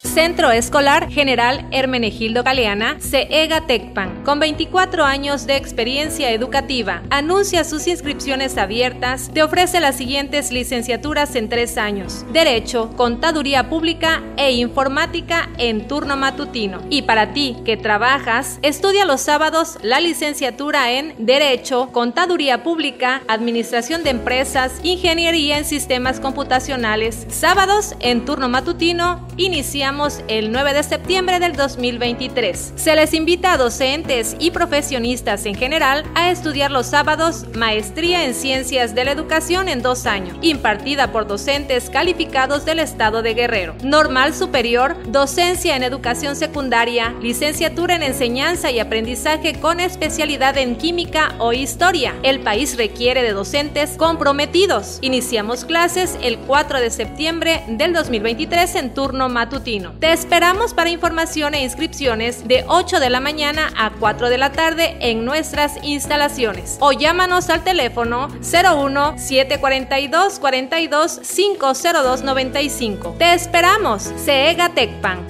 [0.00, 7.02] Centro Escolar General Hermenegildo Galeana, CEGA Tecpan, con 24 años de experiencia educativa.
[7.10, 9.28] Anuncia sus inscripciones abiertas.
[9.34, 16.16] Te ofrece las siguientes licenciaturas en tres años: Derecho, Contaduría Pública e Informática en turno
[16.16, 16.80] matutino.
[16.90, 24.04] Y para ti que trabajas, estudia los sábados la licenciatura en Derecho, Contaduría Pública, Administración
[24.04, 27.26] de Empresas, Ingeniería en Sistemas Computacionales.
[27.30, 29.87] Sábados en turno matutino, inicia
[30.28, 32.74] el 9 de septiembre del 2023.
[32.76, 38.34] Se les invita a docentes y profesionistas en general a estudiar los sábados Maestría en
[38.34, 43.76] Ciencias de la Educación en dos años, impartida por docentes calificados del Estado de Guerrero.
[43.82, 51.34] Normal Superior, Docencia en Educación Secundaria, Licenciatura en Enseñanza y Aprendizaje con especialidad en Química
[51.38, 52.14] o Historia.
[52.22, 54.98] El país requiere de docentes comprometidos.
[55.00, 59.77] Iniciamos clases el 4 de septiembre del 2023 en turno matutino.
[60.00, 64.52] Te esperamos para información e inscripciones de 8 de la mañana a 4 de la
[64.52, 73.14] tarde en nuestras instalaciones o llámanos al teléfono 01 742 42 502 95.
[73.18, 75.26] Te esperamos, CEGA Tecpan.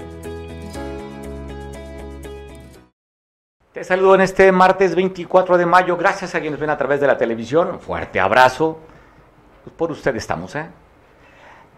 [3.73, 5.97] Te saludo en este martes 24 de mayo.
[5.97, 7.69] Gracias a quienes ven a través de la televisión.
[7.69, 8.79] Un fuerte abrazo.
[9.63, 10.67] Pues por usted estamos, ¿eh?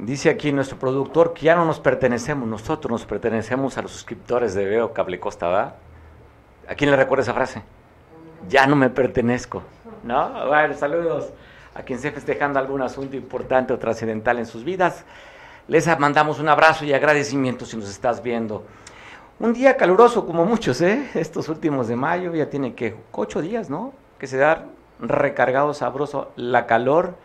[0.03, 4.55] Dice aquí nuestro productor que ya no nos pertenecemos, nosotros nos pertenecemos a los suscriptores
[4.55, 5.75] de Veo Cable Costa, ¿va?
[6.67, 7.63] ¿A quién le recuerda esa frase?
[8.49, 9.63] Ya no me pertenezco,
[10.03, 10.47] ¿no?
[10.47, 11.35] Bueno, saludos
[11.75, 15.05] a quien esté festejando algún asunto importante o trascendental en sus vidas.
[15.69, 18.65] Les mandamos un abrazo y agradecimiento si nos estás viendo.
[19.39, 21.11] Un día caluroso como muchos, ¿eh?
[21.13, 23.93] Estos últimos de mayo ya tiene que ocho días, ¿no?
[24.19, 24.65] Que se da
[24.99, 27.17] recargado, sabroso la calor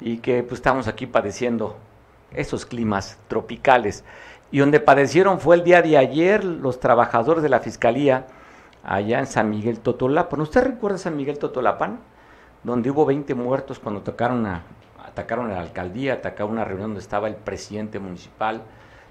[0.00, 1.76] y que pues estamos aquí padeciendo
[2.32, 4.04] esos climas tropicales.
[4.50, 8.26] Y donde padecieron fue el día de ayer los trabajadores de la Fiscalía
[8.82, 10.40] allá en San Miguel Totolapan.
[10.40, 12.00] ¿Usted recuerda San Miguel Totolapan?
[12.64, 14.62] Donde hubo 20 muertos cuando atacaron a,
[15.04, 18.62] atacaron a la alcaldía, atacaron una reunión donde estaba el presidente municipal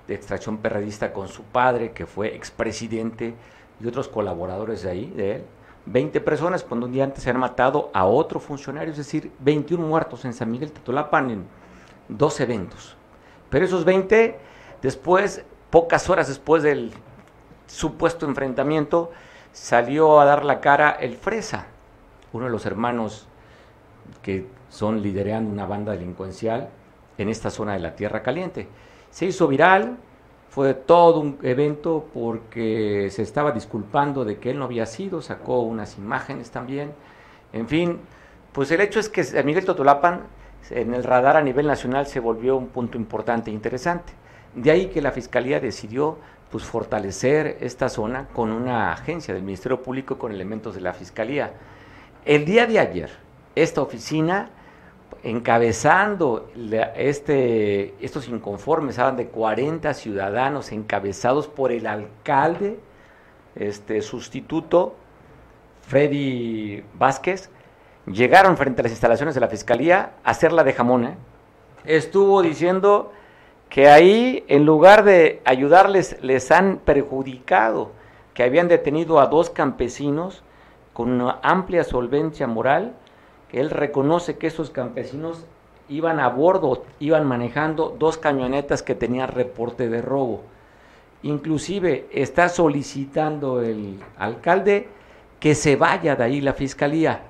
[0.08, 3.36] de extracción perredista con su padre, que fue expresidente,
[3.80, 5.46] y otros colaboradores de ahí, de él.
[5.86, 9.86] 20 personas cuando un día antes se han matado a otro funcionario, es decir, 21
[9.86, 11.46] muertos en San Miguel Totolapan en
[12.10, 12.97] dos eventos.
[13.50, 14.38] Pero esos 20,
[14.82, 16.92] después, pocas horas después del
[17.68, 19.12] supuesto enfrentamiento,
[19.52, 21.68] salió a dar la cara el Fresa,
[22.34, 23.28] uno de los hermanos
[24.22, 26.70] que son liderando una banda delincuencial
[27.18, 28.68] en esta zona de la Tierra Caliente.
[29.10, 29.98] Se hizo viral,
[30.50, 35.62] fue todo un evento porque se estaba disculpando de que él no había sido, sacó
[35.62, 36.94] unas imágenes también.
[37.54, 38.00] En fin,
[38.52, 40.22] pues el hecho es que Miguel Totolapan
[40.70, 44.14] en el radar a nivel nacional se volvió un punto importante e interesante.
[44.56, 46.18] De ahí que la Fiscalía decidió
[46.52, 51.52] pues, fortalecer esta zona con una agencia del Ministerio Público con elementos de la Fiscalía.
[52.26, 53.10] El día de ayer,
[53.56, 54.50] esta oficina,
[55.24, 56.52] encabezando
[56.96, 62.80] este, estos inconformes, hablan de 40 ciudadanos encabezados por el alcalde
[63.56, 64.96] este, sustituto,
[65.82, 67.50] Freddy Vázquez,
[68.08, 71.06] llegaron frente a las instalaciones de la fiscalía a hacerla de jamón.
[71.06, 71.18] ¿eh?
[71.86, 73.12] Estuvo diciendo
[73.70, 77.92] que ahí, en lugar de ayudarles, les han perjudicado,
[78.34, 80.44] que habían detenido a dos campesinos
[80.94, 82.94] con una amplia solvencia moral,
[83.52, 85.46] él reconoce que esos campesinos
[85.90, 90.44] iban a bordo, iban manejando dos camionetas que tenían reporte de robo.
[91.24, 94.88] Inclusive está solicitando el alcalde
[95.40, 97.22] que se vaya de ahí la fiscalía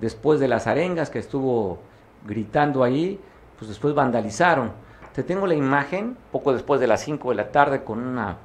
[0.00, 1.78] después de las arengas que estuvo
[2.26, 3.20] gritando ahí,
[3.58, 4.72] pues después vandalizaron.
[5.14, 8.38] Te tengo la imagen, poco después de las 5 de la tarde, con una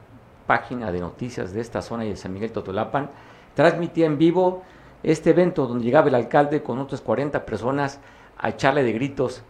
[0.47, 3.09] página de noticias de esta zona y de San Miguel Totolapan,
[3.53, 4.63] transmitía en vivo
[5.03, 7.99] este evento donde llegaba el alcalde con otras 40 personas
[8.37, 9.43] a echarle de gritos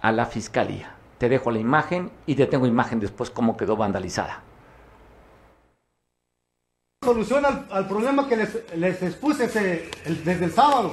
[0.00, 0.94] a la fiscalía.
[1.18, 4.42] Te dejo la imagen y te tengo imagen después cómo quedó vandalizada.
[7.02, 9.48] Solución al, problema que les, expuse
[10.24, 10.92] desde el sábado.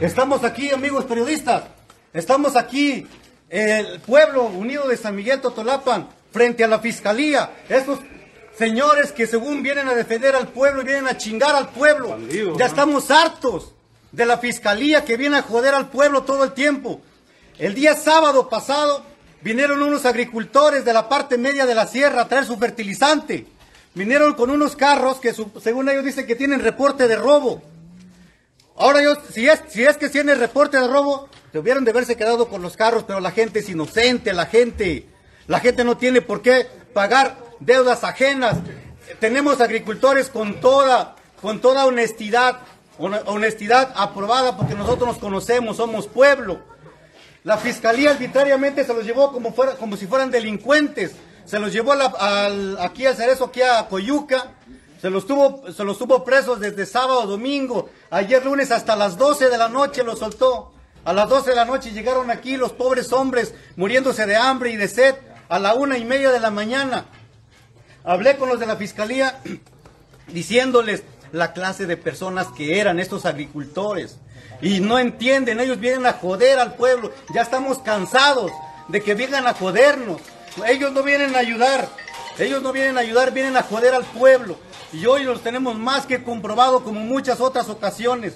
[0.00, 1.62] Estamos aquí, amigos periodistas.
[2.12, 3.06] Estamos aquí,
[3.48, 7.50] el pueblo unido de San Miguel Totolapan, frente a la fiscalía.
[7.70, 8.00] Esos
[8.58, 12.18] señores que según vienen a defender al pueblo y vienen a chingar al pueblo.
[12.58, 13.72] Ya estamos hartos
[14.12, 17.00] de la fiscalía que viene a joder al pueblo todo el tiempo.
[17.58, 19.02] El día sábado pasado
[19.40, 23.46] vinieron unos agricultores de la parte media de la sierra a traer su fertilizante.
[23.94, 27.62] Vinieron con unos carros que según ellos dicen que tienen reporte de robo.
[28.76, 31.28] Ahora yo, si es, si es que tiene reporte de robo,
[31.58, 35.06] hubieran de haberse quedado con los carros, pero la gente es inocente, la gente,
[35.46, 38.58] la gente no tiene por qué pagar deudas ajenas.
[39.20, 42.60] Tenemos agricultores con toda, con toda honestidad,
[42.98, 46.60] honestidad aprobada porque nosotros nos conocemos, somos pueblo.
[47.44, 51.12] La fiscalía arbitrariamente se los llevó como, fuera, como si fueran delincuentes.
[51.44, 54.52] Se los llevó al, aquí al Cerezo, aquí a Coyuca.
[55.00, 57.90] Se los, tuvo, se los tuvo presos desde sábado, domingo.
[58.10, 60.72] Ayer lunes hasta las 12 de la noche los soltó.
[61.04, 64.76] A las 12 de la noche llegaron aquí los pobres hombres muriéndose de hambre y
[64.76, 65.14] de sed.
[65.48, 67.06] A la una y media de la mañana.
[68.04, 69.40] Hablé con los de la fiscalía
[70.28, 74.18] diciéndoles la clase de personas que eran estos agricultores.
[74.62, 77.12] Y no entienden, ellos vienen a joder al pueblo.
[77.34, 78.50] Ya estamos cansados
[78.88, 80.20] de que vengan a jodernos.
[80.66, 81.88] Ellos no vienen a ayudar.
[82.38, 84.58] Ellos no vienen a ayudar, vienen a joder al pueblo.
[84.92, 88.34] Y hoy los tenemos más que comprobado como muchas otras ocasiones.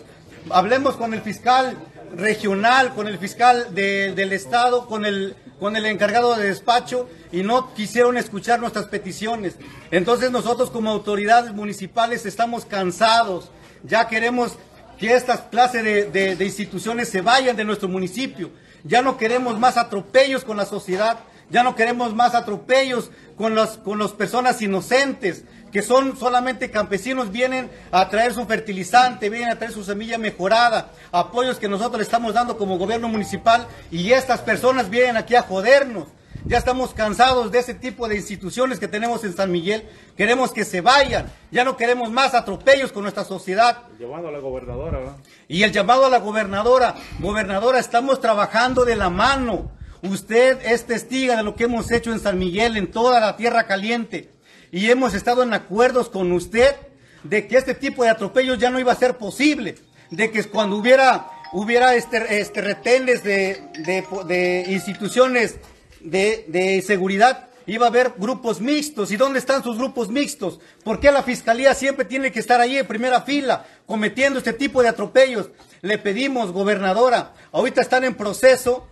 [0.50, 1.76] Hablemos con el fiscal
[2.16, 7.72] regional, con el fiscal del estado, con el, con el encargado de despacho y no
[7.74, 9.56] quisieron escuchar nuestras peticiones.
[9.90, 13.50] Entonces nosotros como autoridades municipales estamos cansados.
[13.84, 14.56] Ya queremos
[14.98, 18.50] que estas clases de, instituciones se vayan de nuestro municipio.
[18.84, 21.20] Ya no queremos más atropellos con la sociedad,
[21.50, 23.10] ya no queremos más atropellos
[23.40, 29.30] con las con las personas inocentes, que son solamente campesinos, vienen a traer su fertilizante,
[29.30, 33.66] vienen a traer su semilla mejorada, apoyos que nosotros le estamos dando como gobierno municipal
[33.90, 36.08] y estas personas vienen aquí a jodernos.
[36.44, 39.88] Ya estamos cansados de ese tipo de instituciones que tenemos en San Miguel.
[40.18, 41.30] Queremos que se vayan.
[41.50, 43.84] Ya no queremos más atropellos con nuestra sociedad.
[43.98, 45.16] Llamado a la gobernadora.
[45.48, 46.94] Y el llamado a la gobernadora.
[47.18, 49.70] Gobernadora, estamos trabajando de la mano.
[50.02, 53.66] Usted es testiga de lo que hemos hecho en San Miguel, en toda la tierra
[53.66, 54.30] caliente.
[54.72, 56.74] Y hemos estado en acuerdos con usted
[57.22, 59.76] de que este tipo de atropellos ya no iba a ser posible.
[60.10, 65.56] De que cuando hubiera, hubiera este, este retenes de, de, de instituciones
[66.00, 69.12] de, seguridad iba a haber grupos mixtos.
[69.12, 70.60] ¿Y dónde están sus grupos mixtos?
[70.82, 74.82] ¿Por qué la fiscalía siempre tiene que estar ahí en primera fila cometiendo este tipo
[74.82, 75.50] de atropellos?
[75.82, 78.86] Le pedimos, gobernadora, ahorita están en proceso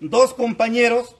[0.00, 1.16] dos compañeros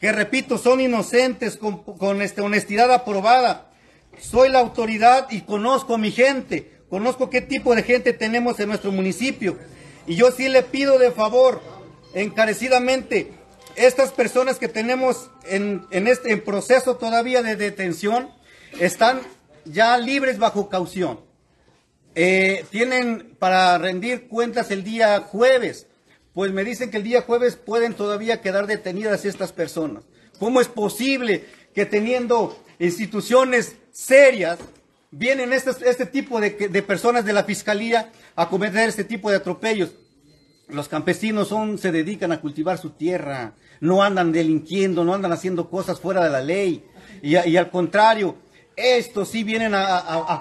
[0.00, 3.70] que, repito, son inocentes con, con esta honestidad aprobada.
[4.18, 8.92] Soy la autoridad y conozco mi gente, conozco qué tipo de gente tenemos en nuestro
[8.92, 9.58] municipio.
[10.06, 11.60] Y yo sí le pido de favor,
[12.14, 13.32] encarecidamente,
[13.76, 18.30] estas personas que tenemos en, este proceso todavía de detención
[18.78, 19.20] están
[19.64, 21.20] ya libres bajo caución.
[22.14, 25.86] Eh, tienen para rendir cuentas el día jueves.
[26.34, 30.04] Pues me dicen que el día jueves pueden todavía quedar detenidas estas personas.
[30.38, 31.44] ¿Cómo es posible
[31.74, 34.58] que teniendo instituciones serias
[35.10, 39.90] vienen este tipo de, de personas de la fiscalía a cometer este tipo de atropellos?
[40.68, 45.68] Los campesinos son, se dedican a cultivar su tierra, no andan delinquiendo, no andan haciendo
[45.68, 46.84] cosas fuera de la ley.
[47.22, 48.36] Y, al contrario,
[48.76, 50.36] estos sí vienen a, a, a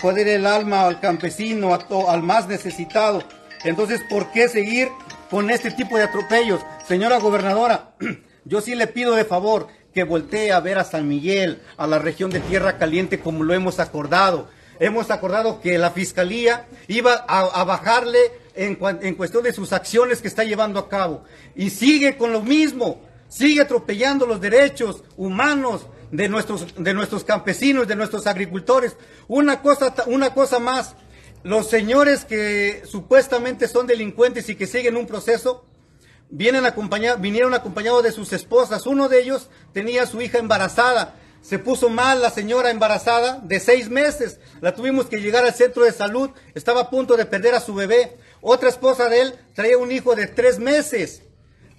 [0.00, 3.22] joder el alma al campesino, al más necesitado.
[3.64, 4.88] Entonces, ¿por qué seguir
[5.30, 6.60] con este tipo de atropellos?
[6.86, 7.94] Señora gobernadora,
[8.44, 11.98] yo sí le pido de favor que voltee a ver a San Miguel, a la
[11.98, 14.48] región de Tierra Caliente, como lo hemos acordado.
[14.78, 18.18] Hemos acordado que la fiscalía iba a bajarle
[18.56, 21.24] en, cuestión de sus acciones que está llevando a cabo.
[21.54, 27.86] Y sigue con lo mismo, sigue atropellando los derechos humanos de nuestros, de nuestros campesinos,
[27.86, 28.96] de nuestros agricultores.
[29.28, 30.94] Una cosa, una cosa más,
[31.46, 35.64] los señores que supuestamente son delincuentes y que siguen un proceso,
[36.28, 36.64] vienen
[37.20, 38.84] vinieron acompañados de sus esposas.
[38.84, 41.14] Uno de ellos tenía a su hija embarazada.
[41.42, 44.40] Se puso mal la señora embarazada de seis meses.
[44.60, 46.30] La tuvimos que llegar al centro de salud.
[46.56, 48.16] Estaba a punto de perder a su bebé.
[48.40, 51.22] Otra esposa de él traía un hijo de tres meses.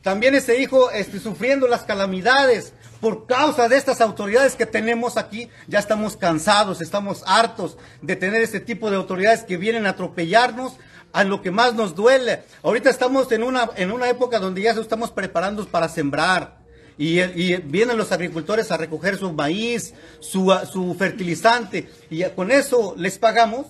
[0.02, 5.50] También ese hijo este, sufriendo las calamidades por causa de estas autoridades que tenemos aquí.
[5.68, 10.74] Ya estamos cansados, estamos hartos de tener este tipo de autoridades que vienen a atropellarnos
[11.13, 12.44] a lo que más nos duele.
[12.63, 16.58] Ahorita estamos en una, en una época donde ya estamos preparando para sembrar.
[17.00, 23.20] Y, vienen los agricultores a recoger su maíz, su, su fertilizante, y con eso les
[23.20, 23.68] pagamos.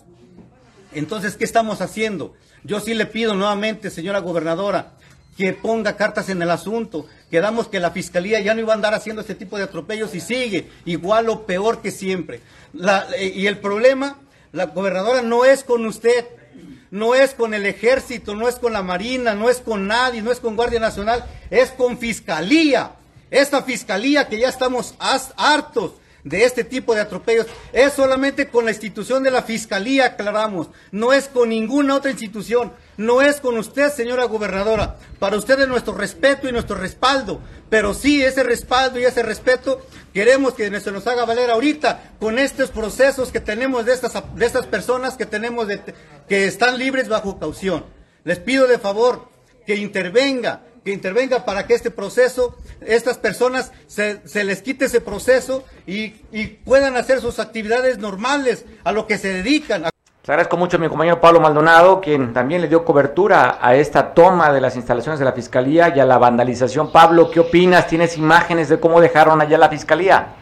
[0.93, 2.36] Entonces, ¿qué estamos haciendo?
[2.63, 4.93] Yo sí le pido nuevamente, señora gobernadora,
[5.38, 7.06] que ponga cartas en el asunto.
[7.29, 10.20] Quedamos que la fiscalía ya no iba a andar haciendo este tipo de atropellos y
[10.20, 12.41] sigue igual o peor que siempre.
[13.22, 14.17] y el problema,
[14.51, 16.25] la gobernadora no es con usted.
[16.89, 20.32] no es con el ejército, no es con la marina, no es con nadie, no
[20.32, 22.94] es con Guardia Nacional, es con fiscalía.
[23.29, 24.96] Esta fiscalía que ya estamos
[25.36, 25.91] hartos
[26.29, 31.13] de este tipo de atropellos es solamente con la institución de la fiscalía, aclaramos, no
[31.13, 34.98] es con ninguna otra institución, no es con usted, señora gobernadora.
[35.19, 39.81] Para usted es nuestro respeto y nuestro respaldo, pero sí ese respaldo y ese respeto
[40.13, 44.46] queremos que se nos haga valer ahorita con estos procesos que tenemos de estas, de
[44.46, 45.81] estas personas que tenemos de,
[46.27, 47.86] que están libres bajo caución.
[48.24, 49.29] Les pido de favor
[49.65, 55.01] que intervenga, que intervenga para que este proceso, estas personas se, se les quite ese
[55.01, 59.82] proceso y, y, puedan hacer sus actividades normales a lo que se dedican.
[59.82, 59.91] Les
[60.29, 64.53] agradezco mucho a mi compañero Pablo Maldonado, quien también le dio cobertura a esta toma
[64.53, 66.89] de las instalaciones de la Fiscalía y a la vandalización.
[66.94, 67.88] Pablo, ¿qué opinas?
[67.88, 70.36] ¿Tienes imágenes de cómo dejaron allá la Fiscalía?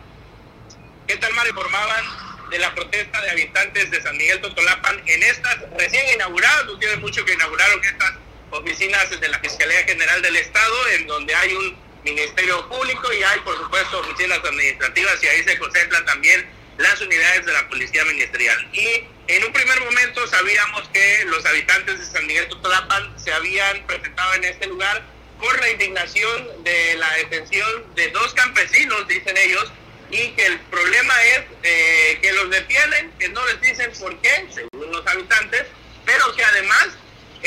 [1.07, 1.53] ¿Qué tal, Mario?
[1.53, 2.05] Informaban
[2.51, 6.97] de la protesta de habitantes de San Miguel Totolapan en estas recién inauguradas, no tiene
[6.97, 8.13] mucho que inauguraron estas
[8.57, 13.39] oficinas de la Fiscalía General del Estado, en donde hay un Ministerio Público y hay,
[13.39, 16.45] por supuesto, oficinas administrativas y ahí se concentran también
[16.77, 18.69] las unidades de la Policía Ministerial.
[18.73, 23.85] Y en un primer momento sabíamos que los habitantes de San Miguel Totolapan se habían
[23.87, 25.03] presentado en este lugar
[25.39, 29.71] por la indignación de la detención de dos campesinos, dicen ellos,
[30.11, 34.45] y que el problema es eh, que los detienen, que no les dicen por qué,
[34.53, 35.65] según los habitantes,
[36.05, 36.89] pero que además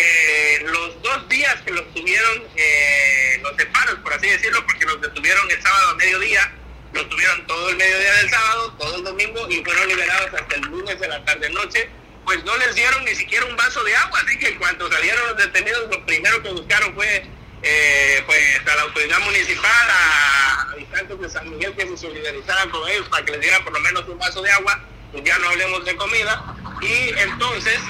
[0.00, 5.00] eh, los dos días que los tuvieron, eh, los separos, por así decirlo, porque los
[5.00, 6.52] detuvieron el sábado a mediodía,
[6.92, 10.60] los tuvieron todo el mediodía del sábado, todo el domingo y fueron liberados hasta el
[10.62, 11.90] lunes de la tarde-noche,
[12.24, 15.26] pues no les dieron ni siquiera un vaso de agua, así que en cuanto salieron
[15.30, 17.26] los detenidos, lo primero que buscaron fue
[17.62, 18.40] eh, pues
[18.70, 23.24] a la autoridad municipal, a habitantes de San Miguel que se solidarizaran con ellos para
[23.24, 25.96] que les dieran por lo menos un vaso de agua, pues ya no hablemos de
[25.96, 27.80] comida, y entonces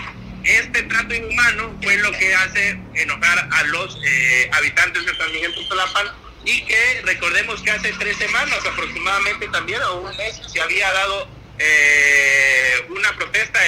[0.45, 5.55] este trato inhumano fue lo que hace enojar a los eh, habitantes de San Miguel
[5.55, 6.07] Tutolapan
[6.45, 11.29] y que recordemos que hace tres semanas aproximadamente también o un mes se había dado
[11.59, 13.61] eh, una protesta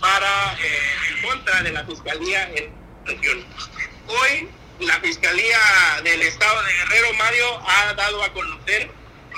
[0.00, 0.78] para eh,
[1.10, 2.72] en contra de la fiscalía en
[3.04, 3.44] la región.
[4.06, 4.48] Hoy
[4.80, 5.58] la fiscalía
[6.04, 8.90] del estado de Guerrero Mario ha dado a conocer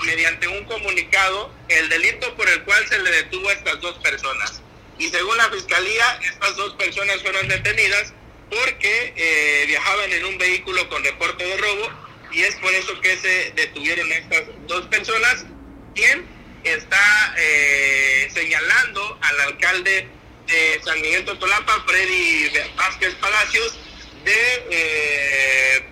[0.04, 4.62] mediante un comunicado el delito por el cual se le detuvo a estas dos personas
[4.98, 8.12] y según la fiscalía, estas dos personas fueron detenidas
[8.50, 11.90] porque eh, viajaban en un vehículo con reporte de robo
[12.32, 15.46] y es por eso que se detuvieron estas dos personas,
[15.94, 16.26] quien
[16.64, 20.08] está eh, señalando al alcalde
[20.46, 23.78] de San Miguel Totolapa, Freddy Vázquez Palacios,
[24.24, 25.88] de, eh,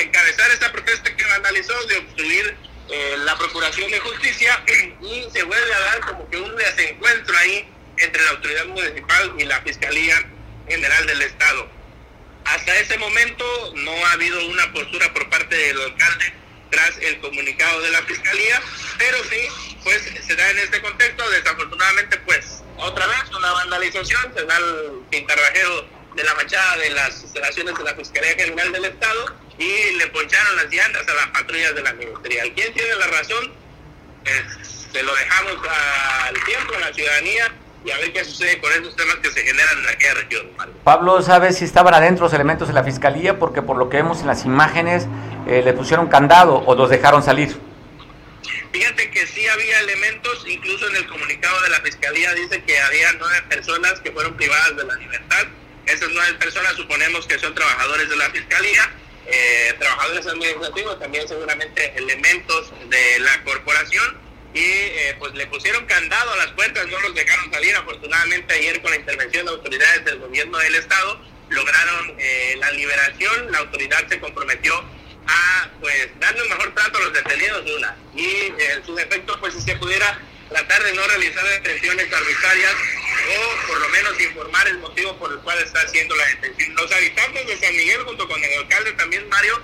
[0.00, 2.56] encabezar esta protesta que vandalizó, de obstruir
[3.24, 4.62] la Procuración de Justicia
[5.00, 7.71] y se vuelve a dar como que un desencuentro ahí
[8.02, 10.24] entre la autoridad municipal y la Fiscalía
[10.68, 11.68] General del Estado.
[12.44, 13.44] Hasta ese momento
[13.76, 16.32] no ha habido una postura por parte del alcalde
[16.70, 18.60] tras el comunicado de la Fiscalía,
[18.98, 19.48] pero sí,
[19.84, 25.02] pues se da en este contexto, desafortunadamente, pues otra vez una vandalización, se da el
[25.10, 30.06] pintarrajero de la fachada de las instalaciones de la Fiscalía General del Estado y le
[30.08, 32.52] poncharon las llantas a las patrullas de la ministerial.
[32.54, 33.52] ¿Quién tiene la razón?
[34.24, 34.42] Pues
[34.92, 37.52] se lo dejamos al tiempo, a la ciudadanía,
[37.84, 40.46] y a ver qué sucede con esos temas que se generan en aquella región.
[40.84, 43.38] Pablo, ¿sabes si estaban adentro los elementos de la fiscalía?
[43.38, 45.06] Porque por lo que vemos en las imágenes,
[45.46, 47.56] eh, le pusieron candado o los dejaron salir.
[48.72, 53.12] Fíjate que sí había elementos, incluso en el comunicado de la fiscalía dice que había
[53.18, 55.46] nueve personas que fueron privadas de la libertad.
[55.86, 58.90] Esas nueve personas suponemos que son trabajadores de la fiscalía,
[59.26, 64.16] eh, trabajadores administrativos, también seguramente elementos de la corporación
[64.54, 67.74] y eh, pues le pusieron candado a las puertas, no los dejaron salir.
[67.76, 73.52] Afortunadamente ayer con la intervención de autoridades del gobierno del estado lograron eh, la liberación,
[73.52, 74.74] la autoridad se comprometió
[75.26, 78.94] a pues darle un mejor trato a los detenidos de una y eh, en su
[78.94, 80.18] defecto pues si se pudiera
[80.48, 85.38] tratar de no realizar detenciones arbitrarias o por lo menos informar el motivo por el
[85.38, 86.74] cual está haciendo la detención.
[86.74, 89.62] Los habitantes de San Miguel junto con el alcalde también Mario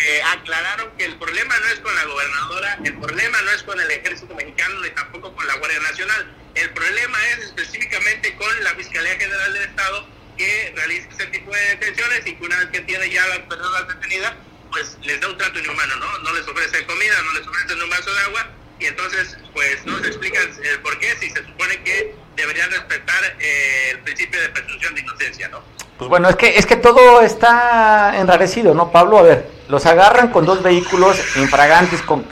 [0.00, 3.80] eh, aclararon que el problema no es con la gobernadora, el problema no es con
[3.80, 6.36] el ejército mexicano ni tampoco con la Guardia Nacional.
[6.54, 11.60] El problema es específicamente con la Fiscalía General del Estado que realiza ese tipo de
[11.60, 14.34] detenciones y que una vez que tiene ya las personas detenidas,
[14.70, 16.18] pues les da un trato inhumano, ¿no?
[16.18, 19.98] No les ofrece comida, no les ofrecen un vaso de agua y entonces pues no
[20.00, 24.48] se explica el por qué si se supone que deberían respetar eh, el principio de
[24.50, 25.64] presunción de inocencia, ¿no?
[25.98, 29.18] Pues bueno, es que, es que todo está enrarecido, ¿no, Pablo?
[29.18, 32.24] A ver, los agarran con dos vehículos infragantes, con,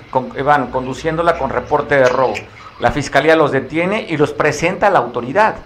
[0.45, 2.35] van conduciéndola con reporte de robo.
[2.79, 5.57] La fiscalía los detiene y los presenta a la autoridad.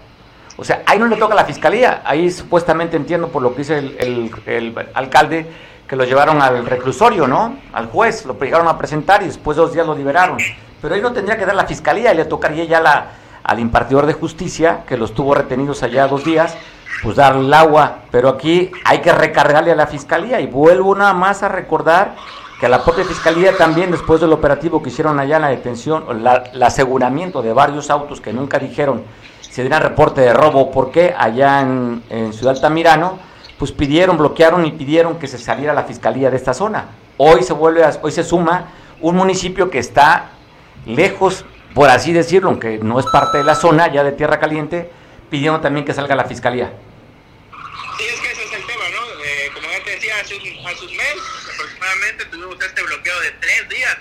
[0.57, 2.01] O sea, ahí no le toca a la fiscalía.
[2.03, 5.45] Ahí supuestamente entiendo por lo que dice el, alcalde
[5.87, 7.57] que lo llevaron al reclusorio, ¿no?
[7.71, 10.39] Al juez, lo llegaron a presentar y después de dos días lo liberaron.
[10.81, 13.11] Pero ahí no tendría que dar la fiscalía le tocaría ya la,
[13.43, 16.57] al impartidor de justicia, que los tuvo retenidos allá dos días,
[17.01, 17.99] pues darle el agua.
[18.11, 22.15] Pero aquí hay que recargarle a la fiscalía y vuelvo nada más a recordar
[22.59, 26.05] que la propia fiscalía también, después del operativo que hicieron allá en la detención,
[26.53, 29.03] el aseguramiento de varios autos que nunca dijeron
[29.51, 33.19] si dieran reporte de robo, porque allá en, Ciudad Altamirano,
[33.59, 36.85] pues pidieron, bloquearon y pidieron que se saliera la fiscalía de esta zona.
[37.17, 38.67] Hoy se vuelve, hoy se suma
[39.01, 40.29] un municipio que está
[40.85, 44.89] lejos, por así decirlo, aunque no es parte de la zona ya de Tierra Caliente,
[45.29, 46.71] pidieron también que salga la fiscalía.
[47.97, 49.23] Sí, es que ese es el tema, ¿no?
[49.23, 49.67] Eh, como
[50.31, 51.15] te decía, hace un mes
[51.53, 53.97] aproximadamente tuvimos este bloqueo de tres días.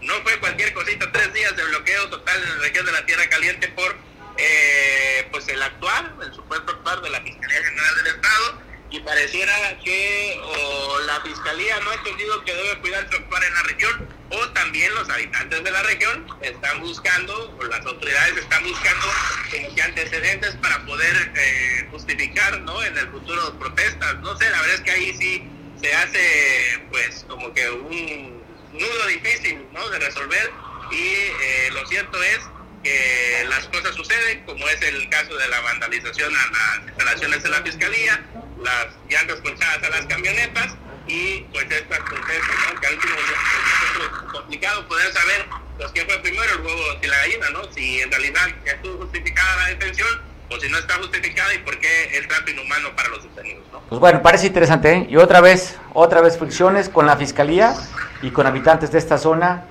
[0.00, 3.28] No fue cualquier cosita, tres días de bloqueo total en la región de la Tierra
[3.28, 3.96] Caliente por
[4.36, 9.78] eh, pues el actual, el supuesto actual de la Fiscalía General del Estado y pareciera
[9.84, 14.08] que o la Fiscalía no ha entendido que debe cuidar su actuar en la región
[14.30, 19.06] o también los habitantes de la región están buscando, o las autoridades están buscando
[19.50, 22.82] que antecedentes para poder eh, justificar ¿no?
[22.82, 24.16] en el futuro protestas.
[24.20, 28.42] No sé, la verdad es que ahí sí se hace pues como que un
[28.72, 29.88] nudo difícil ¿no?
[29.90, 30.50] de resolver
[30.90, 32.40] y eh, lo cierto es
[32.82, 37.48] que las cosas suceden, como es el caso de la vandalización a las instalaciones de
[37.48, 38.24] la fiscalía,
[38.62, 40.74] las llantas ponchadas a las camionetas
[41.06, 42.80] y pues estas protestas, ¿no?
[42.80, 47.18] que al último es complicado poder saber pues, qué fue primero el huevo y la
[47.18, 47.72] gallina, ¿no?
[47.72, 52.16] si en realidad estuvo justificada la detención o si no está justificada y por qué
[52.16, 53.64] el trato inhumano para los detenidos.
[53.72, 53.80] ¿no?
[53.88, 54.92] Pues bueno, parece interesante.
[54.92, 55.06] ¿eh?
[55.08, 57.74] Y otra vez, otra vez fricciones con la fiscalía
[58.22, 59.64] y con habitantes de esta zona.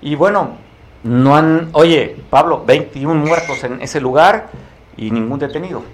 [0.00, 0.58] Y bueno,
[1.04, 4.50] no han, oye, Pablo, 21 muertos en ese lugar
[4.96, 5.84] y ningún detenido.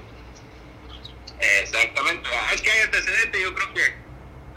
[1.63, 3.95] Exactamente, ah, es que hay antecedentes, yo creo que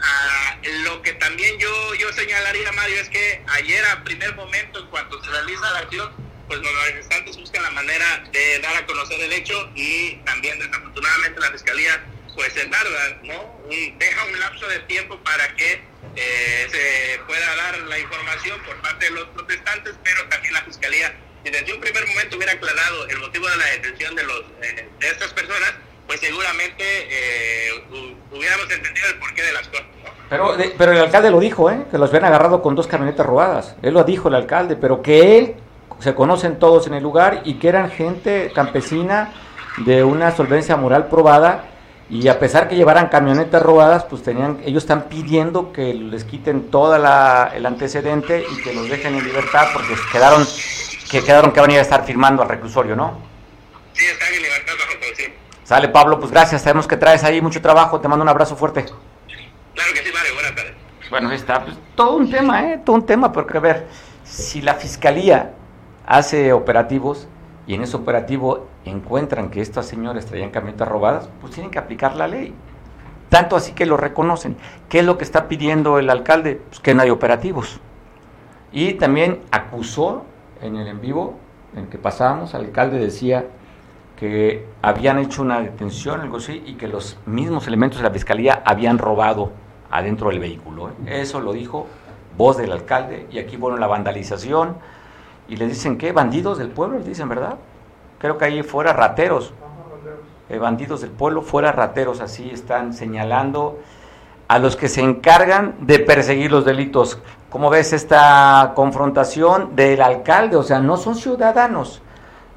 [0.00, 4.86] ah, lo que también yo, yo señalaría, Mario, es que ayer a primer momento, en
[4.88, 9.20] cuanto se realiza la acción, pues los manifestantes buscan la manera de dar a conocer
[9.20, 12.04] el hecho y también desafortunadamente la fiscalía
[12.34, 13.54] pues se tarda, ¿no?
[13.70, 15.82] deja un lapso de tiempo para que
[16.16, 21.14] eh, se pueda dar la información por parte de los protestantes, pero también la fiscalía,
[21.44, 24.88] si desde un primer momento hubiera aclarado el motivo de la detención de, los, eh,
[24.98, 25.74] de estas personas,
[26.06, 27.84] pues seguramente eh,
[28.30, 29.86] hubiéramos entendido el porqué de las cosas.
[30.28, 31.84] Pero, pero el alcalde lo dijo, ¿eh?
[31.90, 33.76] que los habían agarrado con dos camionetas robadas.
[33.82, 35.54] Él lo dijo el alcalde, pero que él
[35.98, 39.32] se conocen todos en el lugar y que eran gente campesina
[39.78, 41.64] de una solvencia moral probada
[42.10, 46.70] y a pesar que llevaran camionetas robadas, pues tenían, ellos están pidiendo que les quiten
[46.70, 50.46] todo el antecedente y que los dejen en libertad porque quedaron
[51.10, 53.18] que quedaron que van a, ir a estar firmando al reclusorio, ¿no?
[53.92, 54.72] Sí, están en libertad
[55.64, 58.84] Sale Pablo, pues gracias, sabemos que traes ahí mucho trabajo, te mando un abrazo fuerte.
[58.84, 60.74] Claro que sí, vale, buenas tardes.
[61.08, 62.80] Bueno, ahí está, pues, todo un tema, ¿eh?
[62.84, 63.86] Todo un tema, porque a ver,
[64.24, 65.52] si la fiscalía
[66.06, 67.28] hace operativos
[67.66, 72.16] y en ese operativo encuentran que estos señores traían camionetas robadas, pues tienen que aplicar
[72.16, 72.54] la ley.
[73.28, 74.56] Tanto así que lo reconocen.
[74.88, 76.60] ¿Qué es lo que está pidiendo el alcalde?
[76.68, 77.80] Pues que no hay operativos.
[78.70, 80.24] Y también acusó
[80.60, 81.38] en el en vivo
[81.76, 83.46] en que pasábamos, el alcalde decía
[84.18, 88.62] que habían hecho una detención, algo así, y que los mismos elementos de la fiscalía
[88.64, 89.50] habían robado
[89.90, 90.90] adentro del vehículo.
[90.90, 91.20] ¿eh?
[91.20, 91.86] Eso lo dijo
[92.36, 94.76] voz del alcalde, y aquí, bueno, la vandalización,
[95.48, 97.56] y le dicen que bandidos del pueblo, les dicen, ¿verdad?
[98.18, 99.52] Creo que ahí fuera rateros,
[100.48, 103.78] eh, bandidos del pueblo, fuera rateros, así están señalando
[104.48, 107.18] a los que se encargan de perseguir los delitos.
[107.50, 110.56] ¿Cómo ves esta confrontación del alcalde?
[110.56, 112.02] O sea, no son ciudadanos.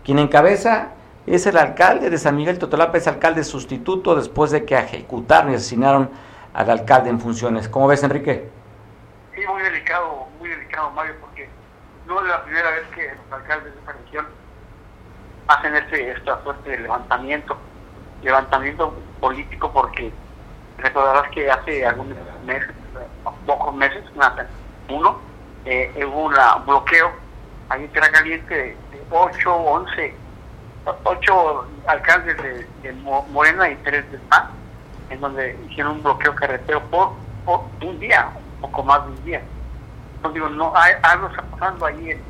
[0.04, 0.89] Quien encabeza
[1.26, 5.56] es el alcalde de San Miguel Totolapa, es alcalde sustituto después de que ejecutaron y
[5.56, 6.10] asesinaron
[6.54, 7.67] al alcalde en funciones.
[7.67, 8.50] ¿Cómo ves, Enrique?
[9.36, 11.15] Sí, muy delicado, muy delicado, Mario,
[12.08, 14.28] no es la primera vez que los alcaldes de esta región
[15.48, 17.58] hacen este, esta suerte de levantamiento,
[18.24, 20.12] levantamiento político, porque
[20.78, 22.72] recordarás que hace algunos meses,
[23.46, 24.04] pocos meses,
[24.89, 25.20] uno,
[25.65, 27.12] eh, hubo un bloqueo
[27.70, 28.78] ahí en Tierra Caliente de,
[29.10, 30.15] 8, 11,
[31.04, 32.38] 8 alcaldes
[32.84, 32.93] de,
[33.32, 34.50] Morena y 3 de PAN,
[35.10, 37.13] en donde hicieron un bloqueo carretero por,
[37.46, 39.41] por un día, un poco más de un día
[40.34, 42.21] digo, no, hay, algo está pasando ahí en,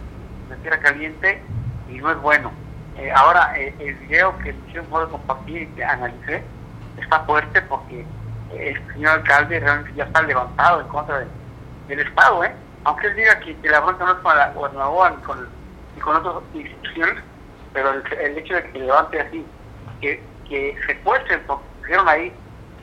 [0.50, 1.41] la Tierra Caliente
[1.89, 2.52] y no es bueno.
[2.97, 6.41] Eh, ahora, eh, el video que yo puedo compartir y que analicé
[6.97, 8.06] está fuerte porque
[8.56, 11.26] el señor alcalde realmente ya está levantado en contra
[11.88, 12.54] del Estado, ¿eh?
[12.86, 15.50] Aunque él diga que, la bronca no es con la gobernadora ni con,
[16.02, 17.23] con otras instituciones,
[17.73, 19.45] pero el, hecho de que levante así,
[20.00, 22.32] que que secuestren, porque pusieron ahí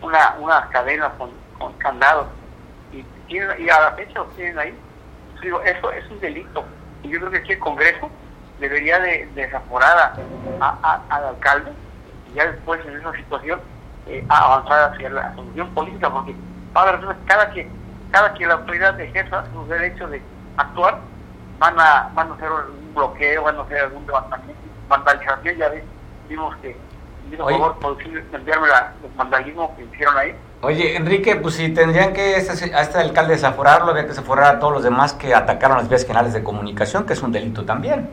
[0.02, 2.26] una, unas cadenas con, con candados
[2.92, 4.74] y, y a la fecha lo tienen ahí.
[5.42, 6.64] Digo, eso es un delito.
[7.02, 8.10] Y yo creo que aquí el Congreso
[8.60, 10.14] debería de, desaforar
[10.60, 11.72] a, al alcalde
[12.30, 13.60] y ya después en esa situación
[14.06, 16.34] eh, avanzar hacia la solución política, porque
[17.26, 17.68] cada que
[18.14, 20.22] cada que la autoridad ejerza su derecho de
[20.56, 21.00] actuar,
[21.58, 25.82] van a, van a hacer un bloqueo, van a hacer algún levantamiento, vandalización, ya ves,
[26.28, 26.76] vimos que,
[27.36, 27.98] por favor,
[28.32, 30.32] enviarme la, el vandalismo que hicieron ahí.
[30.64, 34.58] Oye, Enrique, pues si tendrían que este, a este alcalde desaforarlo, había que desaforar a
[34.58, 38.08] todos los demás que atacaron las vías generales de comunicación, que es un delito también.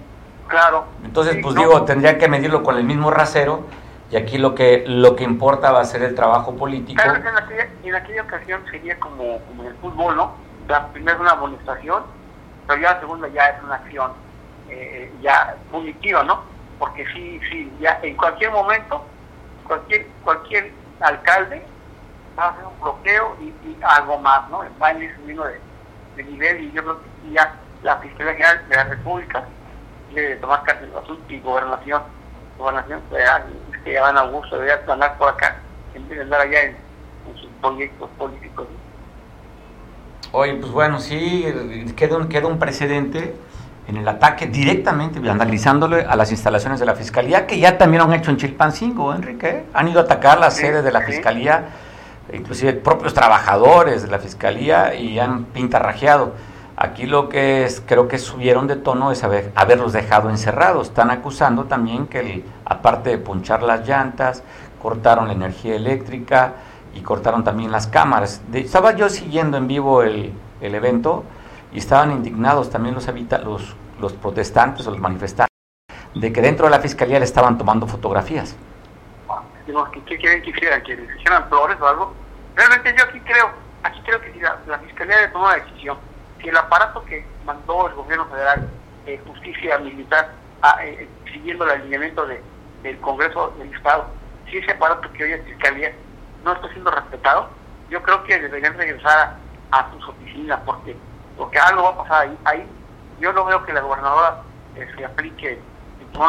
[0.50, 0.86] Claro.
[1.06, 3.64] Entonces, pues digo, tendría que medirlo con el mismo rasero
[4.12, 7.02] y aquí lo que lo que importa va a ser el trabajo político.
[7.02, 10.34] Claro, en aquella, en aquella ocasión sería como, como en el fútbol, ¿no?
[10.68, 12.04] La primera es una amonestación,
[12.68, 14.12] pero ya la segunda ya es una acción
[14.68, 16.42] eh, ya punitiva, ¿no?
[16.80, 19.06] Porque sí, sí, ya en cualquier momento,
[19.66, 21.71] cualquier cualquier alcalde a
[22.38, 24.64] hacer un bloqueo y, algo más, ¿no?
[24.82, 25.60] Va a ir subiendo de,
[26.16, 29.46] de nivel y yo creo que ya la Fiscalía General de la República
[30.14, 30.90] de tomar cartas
[31.30, 32.02] y gobernación,
[32.58, 33.44] gobernación federal,
[33.84, 35.58] que ya van a gusto de andar por acá,
[35.94, 36.76] en vez de andar allá en,
[37.40, 38.68] sus proyectos políticos.
[40.32, 41.46] Oye, pues bueno, sí,
[41.96, 43.36] queda un, queda un precedente
[43.88, 48.14] en el ataque directamente vandalizándole a las instalaciones de la Fiscalía, que ya también han
[48.14, 49.66] hecho en Chilpancingo, Enrique.
[49.74, 51.66] Han ido a atacar la sede de la Fiscalía,
[52.34, 56.34] inclusive propios trabajadores de la Fiscalía, y han pintarrajeado.
[56.76, 60.88] Aquí lo que es, creo que subieron de tono es haber, haberlos dejado encerrados.
[60.88, 64.44] Están acusando también que, aparte de punchar las llantas,
[64.82, 66.54] cortaron la energía eléctrica
[66.96, 68.42] y cortaron también las cámaras.
[68.54, 71.24] estaba yo siguiendo en vivo el, evento
[71.72, 73.08] y estaban indignados también los,
[73.44, 75.52] los, los protestantes o los manifestantes
[76.16, 78.56] de que dentro de la fiscalía le estaban tomando fotografías.
[80.06, 80.84] ¿Qué quieren que hicieran?
[80.84, 82.14] ¿Que les hicieran flores o algo?
[82.56, 83.52] Realmente yo aquí creo,
[83.84, 85.98] aquí creo que si la, fiscalía le toma una decisión
[86.42, 88.68] si el aparato que mandó el gobierno federal,
[89.06, 90.32] de justicia militar,
[90.82, 92.42] eh, siguiendo el alineamiento de,
[92.84, 94.08] del Congreso del Estado,
[94.50, 95.94] si ese aparato que hoy es Fiscalía
[96.44, 97.50] no está siendo respetado,
[97.90, 99.38] yo creo que deberían regresar
[99.72, 100.96] a, sus oficinas, porque,
[101.38, 102.38] porque algo va a pasar ahí.
[102.46, 102.68] ahí
[103.20, 104.42] yo no veo que la gobernadora
[104.76, 105.60] eh, se aplique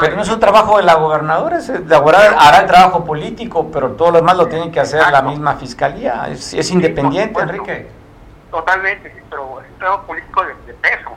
[0.01, 3.93] pero no es un trabajo de la gobernadora, la gobernadora hará el trabajo político, pero
[3.93, 6.29] todo lo demás lo tiene que hacer la misma fiscalía.
[6.29, 7.89] Es, es independiente, Enrique.
[8.51, 11.11] Totalmente, sí, pero es un trabajo político de, peso,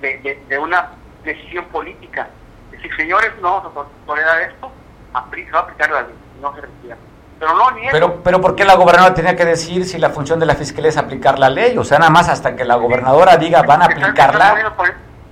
[0.00, 0.90] de, de, una
[1.24, 2.28] decisión política.
[2.70, 4.70] Decir, señores, no vamos a tolerar esto,
[5.12, 6.96] se va a aplicar la ley, no se retira.
[7.38, 10.38] Pero no, ni pero, pero ¿por qué la gobernadora tenía que decir si la función
[10.38, 11.76] de la fiscalía es aplicar la ley?
[11.78, 14.54] O sea, nada más hasta que la gobernadora diga van a aplicarla.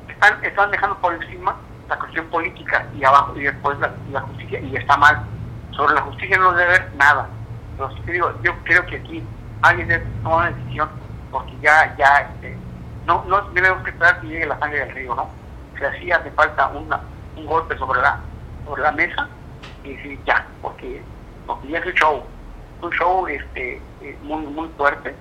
[0.09, 1.57] Están, están, dejando por encima
[1.93, 5.23] la cuestión política y abajo y después la, justicia y está mal.
[5.73, 7.29] Sobre la justicia no debe haber nada.
[7.77, 9.23] Pero digo, yo creo que aquí
[9.61, 10.89] alguien debe tomar una decisión
[11.31, 12.57] porque ya, ya, este,
[13.07, 15.23] no, no debemos esperar que llegue la sangre del río, ¿no?
[15.23, 17.01] O sea, sí hace falta una,
[17.37, 18.21] un golpe sobre la,
[18.65, 19.29] sobre la mesa
[19.85, 21.03] y decir ya, porque,
[21.47, 22.23] porque ya es un show,
[22.83, 25.15] un show este, eh, muy, muy fuerte,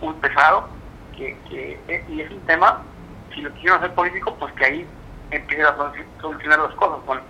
[0.00, 0.68] muy pesado,
[1.16, 2.82] que, que, eh, y es un tema,
[3.34, 4.86] si lo quieren hacer político, pues que ahí
[5.36, 5.76] empiece a
[6.20, 7.20] solucionar las cosas con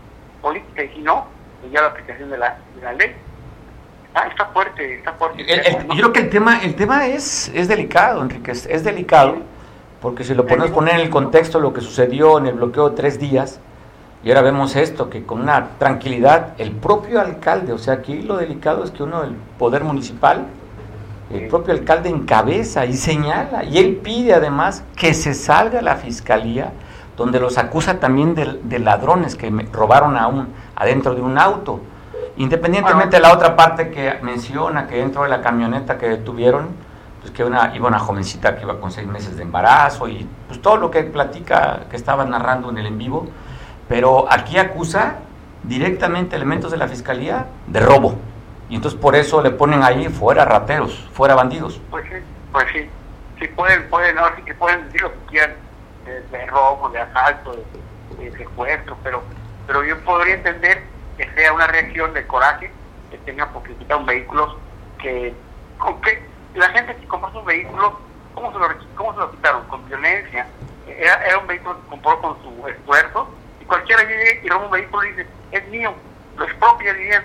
[0.41, 1.27] política y si no,
[1.61, 3.15] pues ya la aplicación de la, de la ley.
[4.15, 5.45] Ah, está fuerte, está fuerte.
[5.47, 9.37] yo creo que el tema, el tema es, es delicado, Enrique, es, delicado,
[10.03, 12.91] porque si lo podemos poner en el contexto de lo que sucedió en el bloqueo
[12.91, 13.61] de tres días,
[14.23, 18.37] y ahora vemos esto, que con una tranquilidad, el propio alcalde, o sea, aquí lo
[18.37, 20.47] delicado es que uno del poder municipal,
[21.33, 26.73] el propio alcalde encabeza y señala, y él pide además que se salga la fiscalía,
[27.16, 31.81] donde los acusa también de, de ladrones que robaron a un, adentro de un auto
[32.37, 36.70] Independientemente de la otra parte que menciona, que dentro de la camioneta que detuvieron,
[37.20, 40.61] pues que una, iba una jovencita que iba con seis meses de embarazo y pues
[40.62, 43.27] todo lo que platica, que estaba narrando en el en vivo,
[43.87, 45.16] pero aquí acusa
[45.62, 48.14] directamente elementos de la fiscalía de robo.
[48.70, 51.81] Y entonces por eso le ponen ahí fuera rateros, fuera bandidos.
[51.90, 52.16] Pues sí,
[52.51, 52.88] pues sí.
[53.38, 55.57] Sí pueden, pueden, ahora sí que pueden decir lo que quieran,
[56.05, 59.23] de, robo, de asalto, de, de secuestro, pero,
[59.67, 60.83] pero yo podría entender
[61.17, 62.71] que sea una reacción de coraje,
[63.11, 64.57] que tenga porque quitar un vehículo
[65.01, 65.35] que,
[65.79, 66.23] con que
[66.55, 67.99] la gente que compró un vehículo,
[68.35, 69.67] ¿cómo se lo, cómo se lo quitaron?
[69.69, 70.47] Con violencia.
[70.87, 73.29] Era, era un vehículo que compró con su esfuerzo
[73.61, 75.95] y cualquiera llegue y roba un vehículo y dice, es mío,
[76.37, 77.23] lo expropia bien.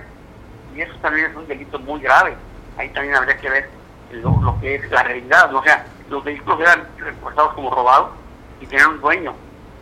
[0.75, 2.35] Y eso también es un delito muy grave.
[2.77, 3.69] Ahí también habría que ver
[4.11, 5.53] lo, lo que es la realidad.
[5.53, 8.09] O sea, los vehículos eran reportados como robados
[8.61, 9.33] y tenían un dueño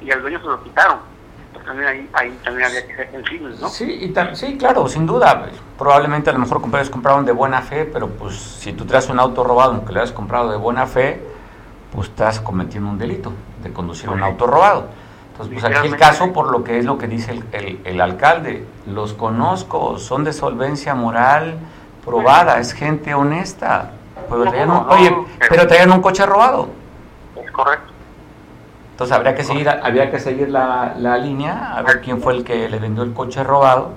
[0.02, 1.16] y al dueño se lo quitaron
[1.56, 3.70] pues también ahí, ahí también había que ser sensibles, ¿no?
[3.70, 5.48] Sí, y sí, claro, sin duda.
[5.78, 9.20] Probablemente a lo mejor compradores compraron de buena fe, pero pues si tú traes un
[9.20, 11.22] auto robado, aunque lo hayas comprado de buena fe,
[11.94, 13.32] pues estás cometiendo un delito
[13.64, 14.88] de conducir un auto robado.
[15.32, 18.02] Entonces, pues aquí el caso, por lo que es lo que dice el, el, el
[18.02, 21.58] alcalde, los conozco, son de solvencia moral
[22.04, 23.92] probada, es gente honesta.
[24.30, 25.16] Pero traían un, oye,
[25.50, 26.68] pero traían un coche robado.
[27.42, 27.95] Es correcto.
[28.96, 32.46] Entonces habría que seguir, habría que seguir la, la, línea, a ver quién fue el
[32.46, 33.92] que le vendió el coche robado.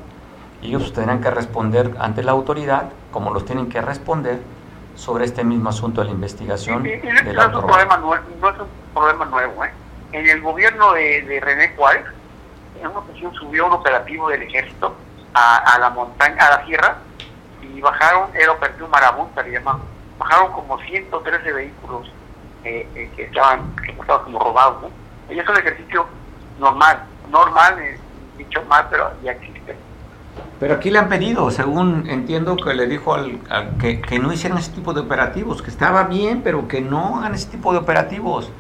[0.61, 4.41] Y ellos tendrán que responder ante la autoridad, como los tienen que responder
[4.97, 6.85] sobre este mismo asunto de la investigación.
[6.85, 9.65] Y, y, y no, es un problema nuevo, no es un problema nuevo.
[9.65, 9.71] ¿eh?
[10.11, 12.05] En el gobierno de, de, René Juárez,
[12.81, 14.97] en una ocasión subió un operativo del ejército
[15.33, 16.97] a, a la montaña, a la sierra,
[17.63, 19.83] y bajaron, era operativo Marabunta, le llamaban,
[20.19, 22.11] bajaron como 113 vehículos
[22.65, 25.35] eh, eh, que estaban estaban como robados, ¿no?
[25.35, 26.07] Y es un ejercicio
[26.59, 27.99] normal, normal, eh,
[28.37, 29.77] dicho mal, pero ya existe.
[30.59, 34.33] Pero aquí le han pedido, según entiendo que le dijo al, al que, que, no
[34.33, 37.79] hicieran ese tipo de operativos, que estaba bien, pero que no hagan ese tipo de
[37.79, 38.51] operativos.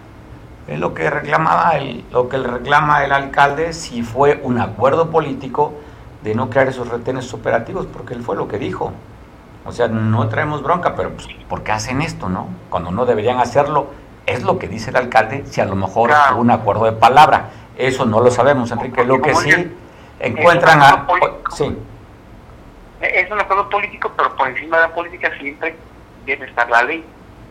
[0.69, 5.11] Es lo que reclamaba el, lo que le reclama el alcalde si fue un acuerdo
[5.11, 5.73] político
[6.23, 8.93] de no crear esos retenes operativos, porque él fue lo que dijo.
[9.65, 12.49] O sea, no traemos bronca, pero pues, ¿por qué hacen esto, no?
[12.71, 13.89] Cuando no deberían hacerlo,
[14.27, 16.35] es lo que dice el alcalde, si a lo mejor claro.
[16.35, 17.51] hubo un acuerdo de palabra.
[17.77, 19.05] Eso no lo sabemos, Enrique.
[19.05, 19.77] Lo que sí
[20.21, 21.07] encuentran a...
[21.51, 21.77] Sí.
[23.01, 25.77] Es un acuerdo político, pero por encima de la política siempre
[26.27, 27.05] debe estar la ley.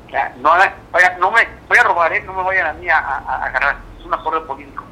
[0.08, 0.50] O sea, no,
[0.92, 2.24] vaya, no me voy a robar, ¿eh?
[2.26, 3.78] no me vayan a mí a, a, a agarrar.
[4.00, 4.84] Es un acuerdo político.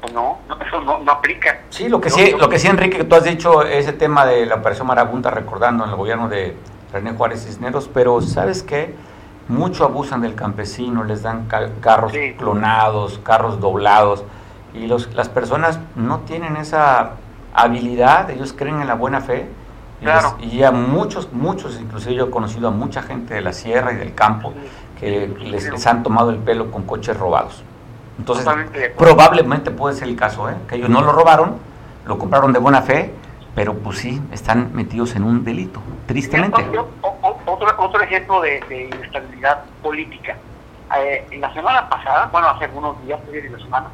[0.00, 1.60] Pues no, no, eso no, no, aplica.
[1.68, 4.46] Sí, lo que sí, lo que sí, Enrique, que tú has dicho ese tema de
[4.46, 6.56] la operación Marabunta, recordando en el gobierno de
[6.92, 8.94] René Juárez Cisneros, pero ¿sabes qué?
[9.48, 12.34] Mucho abusan del campesino, les dan ca carros sí.
[12.38, 14.24] clonados, carros doblados,
[14.72, 17.12] y los, las personas no tienen esa
[17.52, 19.48] habilidad, ellos creen en la buena fe,
[20.00, 20.36] claro.
[20.40, 23.52] y, les, y a muchos, muchos, inclusive yo he conocido a mucha gente de la
[23.52, 24.54] sierra y del campo,
[24.98, 27.64] que les, les han tomado el pelo con coches robados.
[28.20, 28.46] Entonces,
[28.98, 30.54] probablemente puede ser el caso, ¿eh?
[30.68, 31.56] que ellos no lo robaron,
[32.04, 33.14] lo compraron de buena fe,
[33.54, 36.62] pero pues sí, están metidos en un delito, tristemente.
[36.70, 36.86] Yo,
[37.46, 40.36] otro, otro ejemplo de, de inestabilidad política.
[40.98, 43.86] Eh, en la semana pasada, bueno, hace algunos días, de la semana,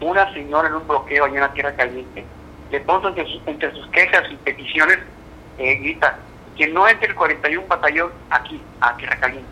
[0.00, 2.24] una señora en un bloqueo allá en la Tierra Caliente,
[2.70, 4.98] de pronto entre sus, entre sus quejas y peticiones,
[5.58, 6.16] eh, grita
[6.56, 9.50] que no entre el 41 batallón aquí, a Tierra Caliente.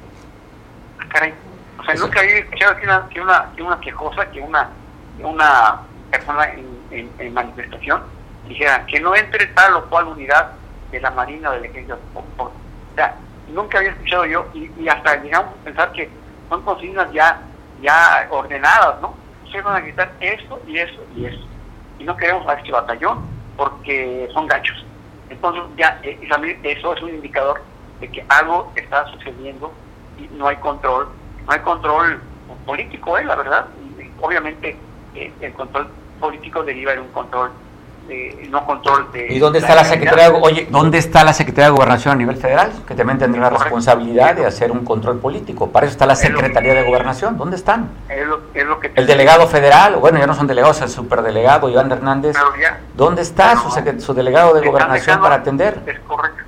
[1.00, 1.34] Ah, caray
[1.82, 4.70] o sea, nunca había escuchado que una, que una, que una quejosa, que una,
[5.16, 5.80] que una
[6.12, 8.02] persona en, en, manifestación
[8.46, 10.52] dijera que no entre tal o cual unidad
[10.92, 11.98] de la Marina o del Ejército.
[12.38, 12.52] O
[12.94, 13.16] sea,
[13.48, 16.08] nunca había escuchado yo y, y, hasta llegamos a pensar que
[16.48, 17.40] son consignas ya,
[17.80, 19.14] ya ordenadas, ¿no?
[19.44, 21.44] Ustedes van a gritar esto y eso y eso.
[21.98, 24.86] Y no queremos a este batallón porque son gachos.
[25.30, 26.18] Entonces, ya, eh,
[26.62, 27.60] eso es un indicador
[28.00, 29.72] de que algo está sucediendo
[30.18, 31.08] y no hay control
[31.46, 32.20] no hay control
[32.64, 33.24] político, ¿eh?
[33.24, 33.66] la verdad.
[34.20, 34.76] Obviamente
[35.14, 35.88] eh, el control
[36.20, 37.50] político deriva en un control
[38.06, 39.32] de, no control de...
[39.32, 42.16] ¿Y dónde está la, la Secretaría de, Oye, ¿dónde está la Secretaría de Gobernación a
[42.16, 42.72] nivel federal?
[42.86, 45.70] Que también tendría la responsabilidad de hacer un control político.
[45.70, 47.36] Para eso está la Secretaría de Gobernación.
[47.36, 47.90] ¿Dónde están?
[48.08, 51.68] Es lo, es lo que el delegado federal, bueno, ya no son delegados, el superdelegado
[51.68, 52.36] Iván Hernández.
[52.60, 55.80] Ya, ¿Dónde está no, su, su, delegado de Gobernación dejando, para atender?
[55.86, 56.42] Es correcto.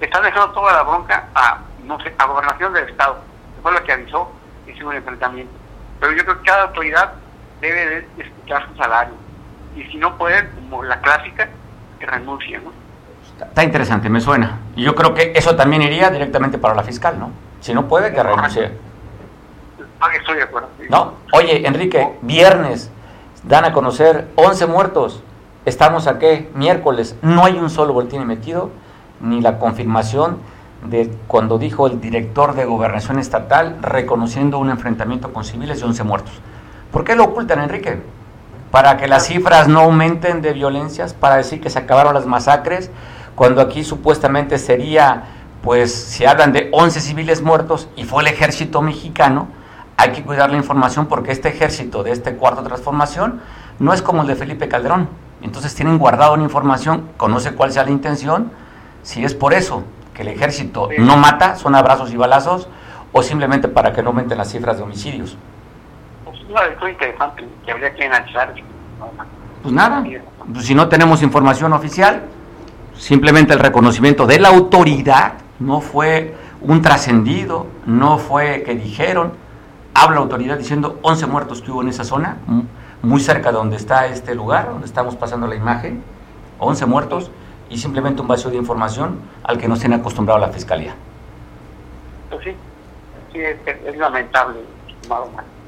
[0.00, 3.31] Están dejando toda la bronca a, no sé, a Gobernación del Estado
[3.62, 4.30] fue lo que avisó,
[4.66, 5.52] hizo un enfrentamiento.
[6.00, 7.12] Pero yo creo que cada autoridad
[7.60, 9.14] debe de escuchar su salario.
[9.76, 11.48] Y si no puede, como la clásica,
[11.98, 12.72] que renuncie, ¿no?
[13.46, 14.60] Está interesante, me suena.
[14.76, 17.30] Y yo creo que eso también iría directamente para la fiscal, ¿no?
[17.60, 18.72] Si no puede, que renuncie.
[20.00, 20.68] Ah, estoy de acuerdo.
[20.80, 20.86] Sí.
[20.90, 22.90] No, oye, Enrique, viernes
[23.44, 25.22] dan a conocer 11 muertos.
[25.64, 28.70] Estamos aquí, miércoles, no hay un solo boletín emitido,
[29.20, 30.38] ni la confirmación
[30.84, 36.02] de cuando dijo el director de gobernación estatal reconociendo un enfrentamiento con civiles y 11
[36.04, 36.32] muertos.
[36.90, 38.00] ¿Por qué lo ocultan, Enrique?
[38.70, 42.90] Para que las cifras no aumenten de violencias, para decir que se acabaron las masacres,
[43.34, 45.24] cuando aquí supuestamente sería,
[45.62, 49.48] pues, si hablan de 11 civiles muertos y fue el ejército mexicano,
[49.96, 53.40] hay que cuidar la información porque este ejército de este cuarto transformación
[53.78, 55.08] no es como el de Felipe Calderón.
[55.42, 58.50] Entonces tienen guardado una información, conoce cuál sea la intención,
[59.02, 60.96] si es por eso que el ejército sí.
[60.98, 62.68] no mata, son abrazos y balazos,
[63.12, 65.36] o simplemente para que no aumenten las cifras de homicidios?
[66.24, 68.54] Pues una interesante que habría que analizar.
[69.62, 70.04] Pues nada,
[70.52, 72.22] pues si no tenemos información oficial,
[72.96, 79.32] simplemente el reconocimiento de la autoridad no fue un trascendido, no fue que dijeron,
[79.94, 82.38] habla la autoridad diciendo 11 muertos que hubo en esa zona,
[83.02, 86.02] muy cerca de donde está este lugar, donde estamos pasando la imagen,
[86.58, 87.30] 11 muertos
[87.72, 90.94] y simplemente un vacío de información al que no se acostumbrado la Fiscalía.
[92.30, 92.54] Pues sí,
[93.32, 94.60] sí es, lamentable,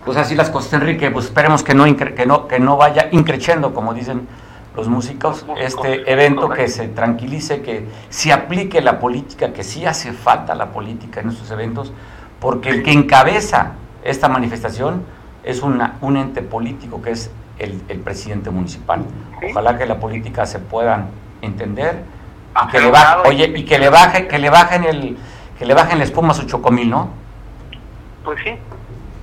[0.05, 3.73] Pues así las cosas, Enrique, pues esperemos que no, que no, que no vaya increciendo,
[3.73, 4.29] como dicen
[4.77, 10.13] los músicos, este evento que se tranquilice, que se aplique la política, que sí hace
[10.13, 11.93] falta la política en estos eventos,
[12.39, 15.05] porque el que encabeza esta manifestación
[15.43, 19.05] es una, un ente político que es el, presidente municipal.
[19.51, 22.05] Ojalá que la política se puedan entender
[22.63, 25.17] y que le baje, oye, y que le baje, que le bajen el,
[25.59, 27.11] que le bajen la espuma a su chocomil, ¿no?
[28.25, 28.57] Pues sí,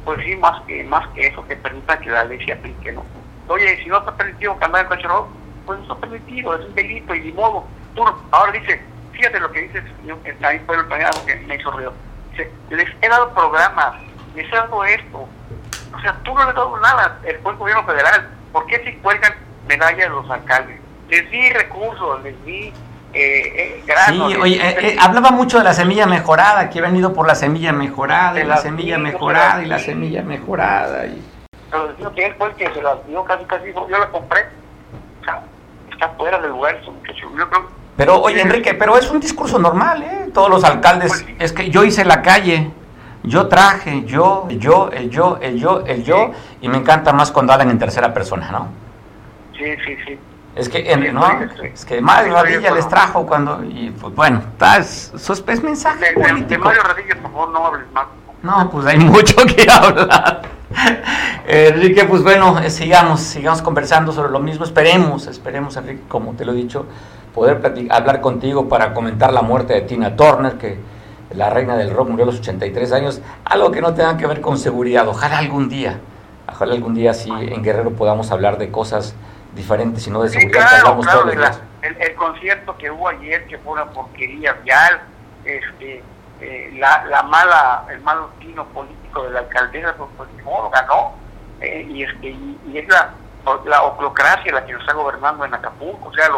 [0.05, 3.03] pues sí, más que, más que eso, que permita que la ley se aplique, ¿no?
[3.47, 5.07] Oye, si no está permitido cambiar el coche
[5.65, 7.65] pues no está permitido, es un delito y ni modo.
[7.95, 8.81] Tú, ahora dice,
[9.11, 9.83] fíjate lo que dice
[10.41, 11.93] ahí fue el planeado que me hizo ruido.
[12.31, 13.95] Dice, les he dado programas,
[14.35, 15.27] les he dado esto.
[15.93, 18.29] O sea, tú no le has dado nada, el gobierno federal.
[18.51, 19.33] ¿Por qué si cuelgan
[19.67, 20.80] medallas los alcaldes?
[21.11, 22.71] Les di recursos, les di
[23.13, 27.27] eh, eh, sí, oye, eh, hablaba mucho de la semilla mejorada, que he venido por
[27.27, 31.07] la semilla mejorada, y la, semilla mejorada, y la semilla mejorada.
[31.07, 31.21] Y...
[31.69, 34.45] Pero digo que él fue el que se la dio casi casi, yo la compré.
[35.19, 35.43] O sea,
[35.91, 36.79] está fuera del lugar,
[37.97, 40.29] Pero, oye, Enrique, pero es un discurso normal, ¿eh?
[40.33, 42.71] Todos los alcaldes, pues es que yo hice la calle,
[43.23, 47.51] yo traje, yo, yo, el yo, el yo, el yo, y me encanta más cuando
[47.51, 48.69] hablan en tercera persona, ¿no?
[49.57, 50.17] Sí, sí, sí.
[50.55, 51.25] Es que, no,
[51.63, 54.41] es que Mario Radilla les trajo cuando, y pues bueno,
[54.77, 56.49] es, es mensaje político.
[56.49, 58.07] De Mario Radilla, por favor, no hables más.
[58.43, 60.41] No, pues hay mucho que hablar.
[61.47, 64.65] Enrique, pues bueno, eh, sigamos, sigamos conversando sobre lo mismo.
[64.65, 66.85] Esperemos, esperemos, Enrique, como te lo he dicho,
[67.33, 70.77] poder hablar contigo para comentar la muerte de Tina Turner, que
[71.33, 74.41] la reina del rock murió a los 83 años, algo que no tenga que ver
[74.41, 75.07] con seguridad.
[75.07, 75.99] Ojalá algún día,
[76.51, 79.15] ojalá algún día sí en Guerrero podamos hablar de cosas
[79.53, 81.61] diferentes, sino de seguridad.
[81.81, 85.01] el, concierto que hubo ayer, que fue una porquería vial,
[85.43, 86.03] este,
[86.39, 91.13] eh, la, la mala, el mal tino político de la alcaldesa, pues, pues modo, ganó,
[91.59, 93.13] eh, y, este, y, es la,
[93.65, 96.29] la oclocracia la que nos está gobernando en Acapulco, o sea,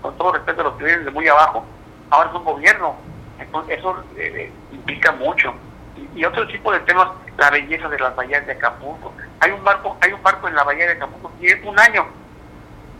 [0.00, 1.64] con todo respeto a los que vienen de muy abajo,
[2.10, 2.96] ahora es un gobierno,
[3.38, 5.54] entonces eso eh, implica mucho.
[5.96, 9.12] Y, y, otro tipo de temas, la belleza de las bahías de Acapulco.
[9.40, 12.06] Hay un barco, hay un barco en la bahía de Acapulco y es un año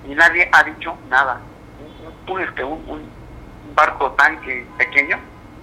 [0.08, 1.40] y nadie ha dicho nada.
[2.28, 3.16] Un, este, un,
[3.74, 5.18] barco tanque pequeño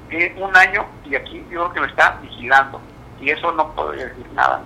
[0.08, 2.79] tiene un año y aquí yo creo que lo está vigilando
[3.19, 4.62] y eso no podría decir nada.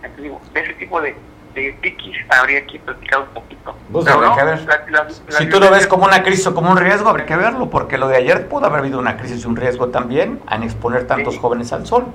[0.00, 1.16] de ese tipo de,
[1.54, 3.74] de piquis habría que platicar un poquito.
[3.90, 4.06] Pues
[5.38, 7.96] si tú lo ves como una crisis o como un riesgo, habría que verlo, porque
[7.96, 11.38] lo de ayer pudo haber habido una crisis y un riesgo también en exponer tantos
[11.38, 12.06] jóvenes al sol.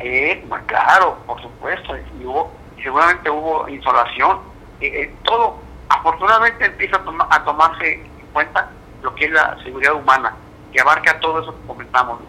[0.00, 2.50] Eh, claro, por supuesto, y hubo,
[2.82, 4.38] seguramente hubo insolación,
[4.80, 5.56] eh, eh, todo
[5.88, 8.70] afortunadamente empieza a, tomarse en cuenta
[9.02, 10.34] lo que es la seguridad humana,
[10.72, 12.20] que abarca todo eso que comentamos,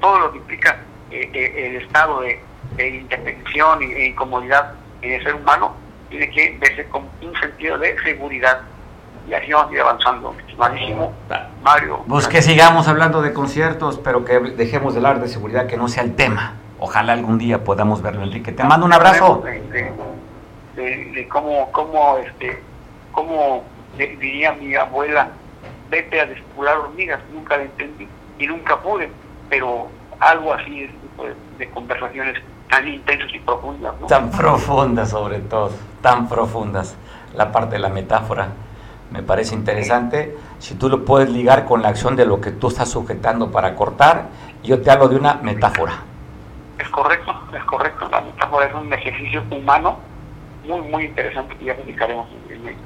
[0.00, 2.40] todo lo que implica eh, eh, el estado de,
[2.76, 5.74] de indefensión e incomodidad en el ser humano,
[6.10, 8.60] tiene que verse con un sentido de seguridad.
[9.28, 10.34] Y así vamos a ir avanzando.
[10.40, 11.12] Estimadísimo
[11.62, 12.04] Mario.
[12.08, 15.88] Pues que sigamos hablando de conciertos, pero que dejemos de hablar de seguridad, que no
[15.88, 16.54] sea el tema.
[16.78, 18.52] Ojalá algún día podamos verlo, Enrique.
[18.52, 19.42] Te mando un abrazo.
[19.44, 22.62] De, de, cómo, cómo este,
[23.18, 23.64] como
[23.96, 25.30] diría mi abuela,
[25.90, 28.06] vete a despular hormigas, nunca la entendí
[28.38, 29.10] y nunca pude,
[29.50, 29.88] pero
[30.20, 30.90] algo así es
[31.58, 33.94] de, conversaciones tan intensas y profundas.
[34.06, 36.96] Tan profundas sobre todo, tan profundas.
[37.34, 38.50] La parte de la metáfora
[39.10, 40.36] me parece interesante.
[40.60, 43.74] Si tú lo puedes ligar con la acción de lo que tú estás sujetando para
[43.74, 44.28] cortar,
[44.62, 45.94] yo te hablo de una metáfora.
[46.78, 48.08] Es correcto, es correcto.
[48.10, 49.98] La metáfora es un ejercicio humano
[50.68, 52.76] muy, muy interesante que ya dedicaremos en, en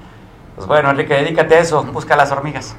[0.56, 2.76] pues bueno, Enrique, dedícate a eso, busca las hormigas.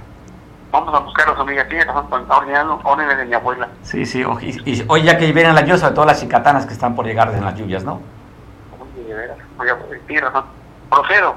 [0.72, 3.68] Vamos a buscar las hormigas, tiene razón, ordenando órdenes de mi abuela.
[3.84, 4.24] Sí, sí,
[4.66, 7.34] y, hoy ya que vienen las lluvias, sobre todo las chicatanas que están por llegar
[7.34, 8.00] en las lluvias, ¿no?
[8.80, 9.38] Oye, de veras,
[10.08, 10.46] tiene razón.
[10.90, 11.36] Procedo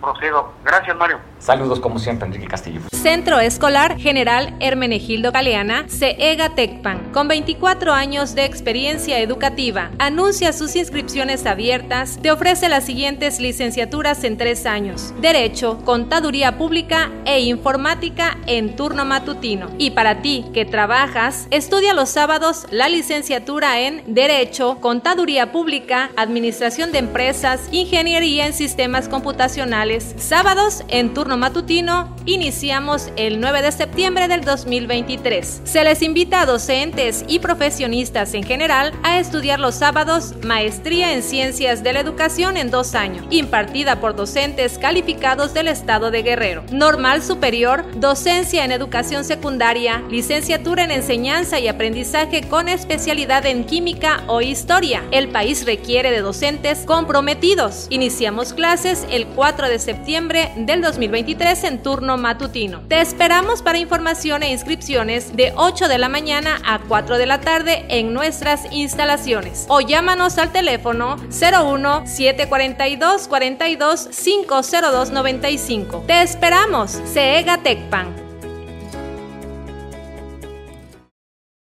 [0.00, 0.52] procedo.
[0.64, 1.18] Gracias, Mario.
[1.38, 2.80] Saludos como siempre, Enrique Castillo.
[2.92, 9.90] Centro Escolar General Hermenegildo Galeana, CEGA Tecpan, con 24 años de experiencia educativa.
[9.98, 12.18] Anuncia sus inscripciones abiertas.
[12.20, 19.04] Te ofrece las siguientes licenciaturas en tres años: Derecho, Contaduría Pública e Informática en turno
[19.04, 19.70] matutino.
[19.78, 26.92] Y para ti que trabajas, estudia los sábados la licenciatura en Derecho, Contaduría Pública, Administración
[26.92, 34.28] de Empresas, Ingeniería en Sistemas Computacionales Sábados en turno matutino iniciamos el 9 de septiembre
[34.28, 35.62] del 2023.
[35.64, 41.24] Se les invita a docentes y profesionistas en general a estudiar los sábados Maestría en
[41.24, 46.62] Ciencias de la Educación en dos años, impartida por docentes calificados del Estado de Guerrero.
[46.70, 54.22] Normal Superior, Docencia en Educación Secundaria, Licenciatura en Enseñanza y Aprendizaje con especialidad en Química
[54.28, 55.02] o Historia.
[55.10, 57.88] El país requiere de docentes comprometidos.
[57.90, 62.82] Iniciamos clases el 4 de septiembre del 2023 en turno matutino.
[62.88, 67.40] Te esperamos para información e inscripciones de 8 de la mañana a 4 de la
[67.40, 76.04] tarde en nuestras instalaciones o llámanos al teléfono 01 742 42 502 95.
[76.06, 78.14] Te esperamos, CEGA Tecpan.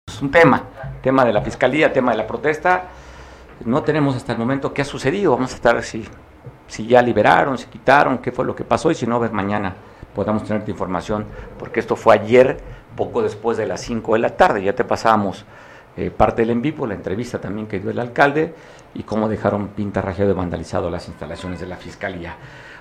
[0.08, 0.64] Es un tema,
[1.02, 2.90] tema de la fiscalía, tema de la protesta.
[3.66, 5.32] No tenemos hasta el momento qué ha sucedido.
[5.32, 6.06] Vamos a estar si,
[6.70, 9.76] si ya liberaron, si quitaron, qué fue lo que pasó y si no, ves mañana
[10.14, 11.26] podamos tener información,
[11.58, 12.58] porque esto fue ayer,
[12.96, 14.64] poco después de las 5 de la tarde.
[14.64, 15.46] Ya te pasamos
[15.98, 18.54] eh, parte del en vivo, la entrevista también que dio el alcalde
[18.94, 22.36] y cómo dejaron pintarrajeado y vandalizado las instalaciones de la fiscalía.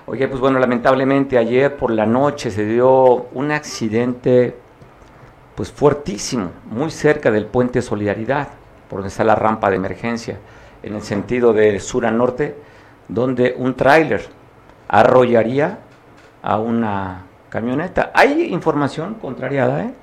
[0.05, 4.55] Oye, pues bueno, lamentablemente ayer por la noche se dio un accidente
[5.55, 8.47] pues fuertísimo, muy cerca del puente Solidaridad,
[8.89, 10.37] por donde está la rampa de emergencia,
[10.81, 12.55] en el sentido de sur a norte,
[13.09, 14.25] donde un tráiler
[14.87, 15.79] arrollaría
[16.41, 18.11] a una camioneta.
[18.13, 19.93] Hay información contrariada, ¿eh?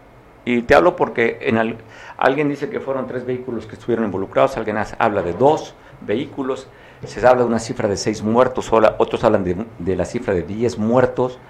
[0.44, 1.78] Y te hablo porque en
[2.18, 6.68] alguien dice que fueron tres vehículos que estuvieron involucrados, alguien habla de dos vehículos,
[7.04, 10.42] se habla de una cifra de seis muertos, otros hablan de, de la cifra de
[10.42, 11.40] diez muertos,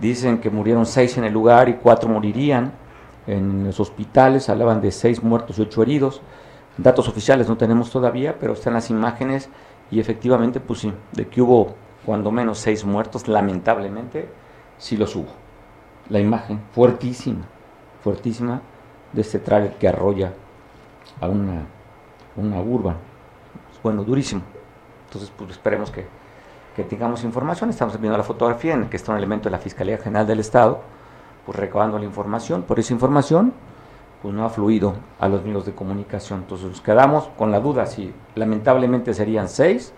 [0.00, 2.72] dicen que murieron seis en el lugar y cuatro morirían
[3.26, 6.22] en los hospitales, hablaban de seis muertos y ocho heridos.
[6.78, 9.50] Datos oficiales no tenemos todavía, pero están las imágenes
[9.90, 11.74] y efectivamente, pues sí, de que hubo
[12.04, 14.28] cuando menos seis muertos, lamentablemente,
[14.78, 15.28] sí los hubo.
[16.08, 17.44] La imagen fuertísima,
[18.02, 18.62] fuertísima
[19.12, 20.32] de este tráiler que arrolla
[21.20, 21.66] a una,
[22.36, 22.96] una urban.
[23.82, 24.42] Bueno, durísimo.
[25.06, 26.06] Entonces, pues esperemos que,
[26.76, 27.70] que tengamos información.
[27.70, 30.80] Estamos viendo la fotografía en que está un elemento de la Fiscalía General del Estado,
[31.44, 32.62] pues recabando la información.
[32.62, 33.52] Por esa información,
[34.22, 36.40] pues no ha fluido a los medios de comunicación.
[36.40, 39.92] Entonces nos quedamos con la duda si lamentablemente serían seis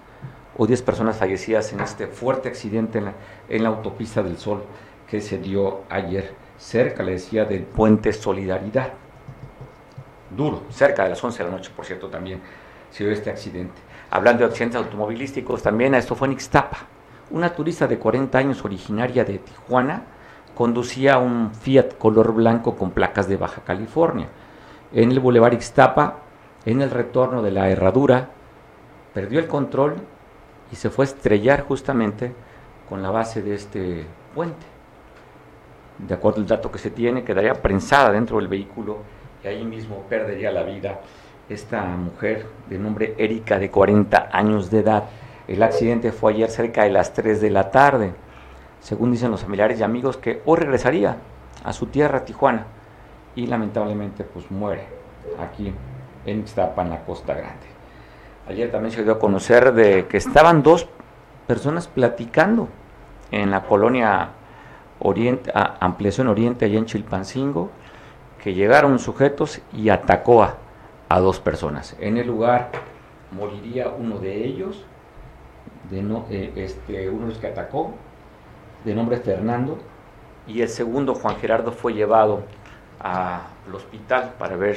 [0.56, 3.14] o 10 personas fallecidas en este fuerte accidente en la,
[3.48, 4.62] en la, autopista del Sol
[5.08, 8.92] que se dio ayer, cerca, le decía, del puente Solidaridad.
[10.30, 12.40] Duro, cerca de las 11 de la noche, por cierto, también
[12.90, 13.80] se dio este accidente.
[14.10, 16.78] Hablando de accidentes automovilísticos, también esto fue en Ixtapa.
[17.30, 20.02] Una turista de 40 años originaria de Tijuana
[20.54, 24.28] conducía un Fiat color blanco con placas de Baja California.
[24.92, 26.18] En el Boulevard Ixtapa,
[26.64, 28.28] en el retorno de la herradura,
[29.14, 29.96] perdió el control
[30.70, 32.32] y se fue a estrellar justamente
[32.88, 34.66] con la base de este puente.
[35.98, 38.98] De acuerdo al dato que se tiene, quedaría prensada dentro del vehículo
[39.44, 41.00] y ahí mismo perdería la vida
[41.48, 45.04] esta mujer de nombre Erika de 40 años de edad.
[45.48, 48.12] El accidente fue ayer cerca de las 3 de la tarde.
[48.82, 51.16] Según dicen los familiares y amigos que hoy regresaría
[51.62, 52.66] a su tierra, Tijuana,
[53.36, 54.86] y lamentablemente pues muere
[55.38, 55.72] aquí
[56.26, 57.66] en Ixtapa, en la Costa Grande.
[58.48, 60.88] Ayer también se dio a conocer de que estaban dos
[61.46, 62.68] personas platicando
[63.30, 64.30] en la colonia
[64.98, 67.70] Oriente, Ampliación Oriente, allá en Chilpancingo,
[68.42, 70.56] que llegaron sujetos y atacó a,
[71.20, 71.94] dos personas.
[72.00, 72.70] En el lugar
[73.30, 74.84] moriría uno de ellos,
[75.90, 77.92] de no, eh, este, uno de los que atacó,
[78.84, 79.78] de nombre Fernando,
[80.46, 82.42] y el segundo, Juan Gerardo, fue llevado
[82.98, 84.76] al hospital para ver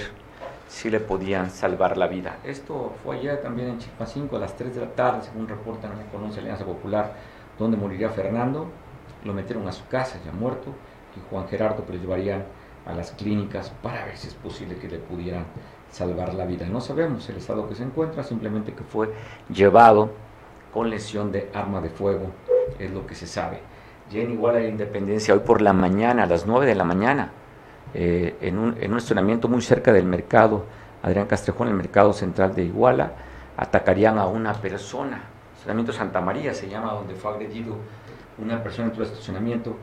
[0.68, 2.38] si le podían salvar la vida.
[2.43, 6.06] Esto fue ayer también en Chilpancingo a las 3 de la tarde, según reportan la
[6.12, 7.14] Colonia Alianza Popular,
[7.58, 8.68] donde moriría Fernando.
[9.24, 10.70] Lo metieron a su casa, ya muerto,
[11.16, 12.43] y Juan Gerardo pues, lo llevarían
[12.86, 15.45] a las clínicas para ver si es posible que le pudieran
[15.89, 16.68] salvar la vida.
[16.68, 19.14] No sabemos el estado que se encuentra, simplemente que fue
[19.49, 20.12] llevado
[20.72, 22.28] con lesión de arma de fuego,
[22.78, 23.62] es lo que se sabe.
[24.12, 27.32] Ya en Iguala de Independencia, hoy por la mañana, a las 9 de la mañana,
[27.95, 30.66] eh, en, un, en, estacionamiento muy cerca del mercado,
[31.01, 33.14] Adrián Castrejón, el mercado central de Iguala,
[33.58, 35.24] atacarían a una persona.
[35.53, 37.78] Estacionamiento Santa María se llama, donde fue agredido
[38.38, 39.76] una persona dentro del estacionamiento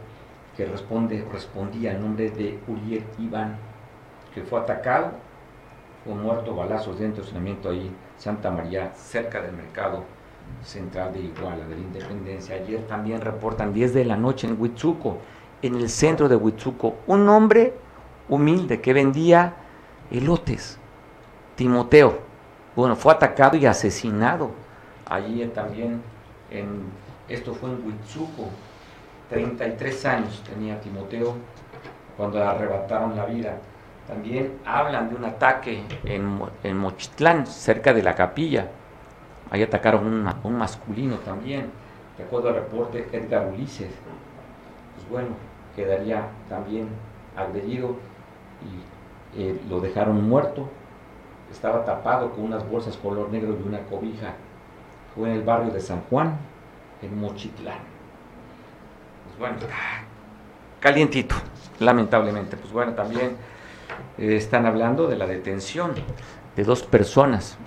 [0.57, 3.57] que responde, respondía al nombre de Uriel Iván,
[4.33, 5.11] que fue atacado
[6.09, 10.05] o muerto balazos dentro del estacionamiento ahí, Santa María, cerca del mercado
[10.65, 12.57] central de Iguala, de la Independencia.
[12.57, 15.19] Ayer también reportan 10 de la noche en Huitzuco,
[15.63, 17.75] en el centro de Huitzuco, un hombre
[18.29, 19.55] humilde que vendía
[20.11, 20.79] elotes,
[21.57, 22.19] Timoteo.
[22.75, 24.51] Bueno, fue atacado y asesinado
[25.13, 26.01] allí también
[26.51, 26.85] en,
[27.29, 28.49] Esto fue en Huitzuco.
[29.29, 31.35] 33 años tenía Timoteo
[32.17, 33.57] cuando le arrebataron la vida.
[34.07, 38.69] También hablan de un ataque en, en Mochitlán, cerca de la capilla.
[39.53, 41.71] Ahí atacaron un, un masculino también.
[42.17, 43.91] De acuerdo al reporte Edgar Ulises.
[44.97, 45.29] Pues bueno,
[45.77, 46.89] quedaría también
[47.37, 47.97] agredido
[49.35, 50.71] y eh, lo dejaron muerto.
[51.51, 54.33] Estaba tapado con unas bolsas color negro y una cobija.
[55.15, 56.39] Fue en el barrio de San Juan,
[57.03, 57.77] en Mochitlán.
[59.27, 59.57] Pues bueno,
[60.81, 61.35] calientito,
[61.79, 62.57] lamentablemente.
[62.57, 63.37] Pues bueno, también
[64.17, 65.93] eh, están hablando de la detención
[66.57, 67.59] de dos personas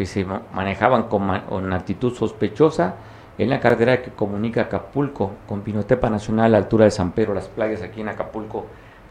[0.00, 2.94] que se manejaban con, con actitud sospechosa
[3.36, 7.34] en la carretera que comunica Acapulco con Pinotepa Nacional a la altura de San Pedro,
[7.34, 8.64] las playas aquí en Acapulco.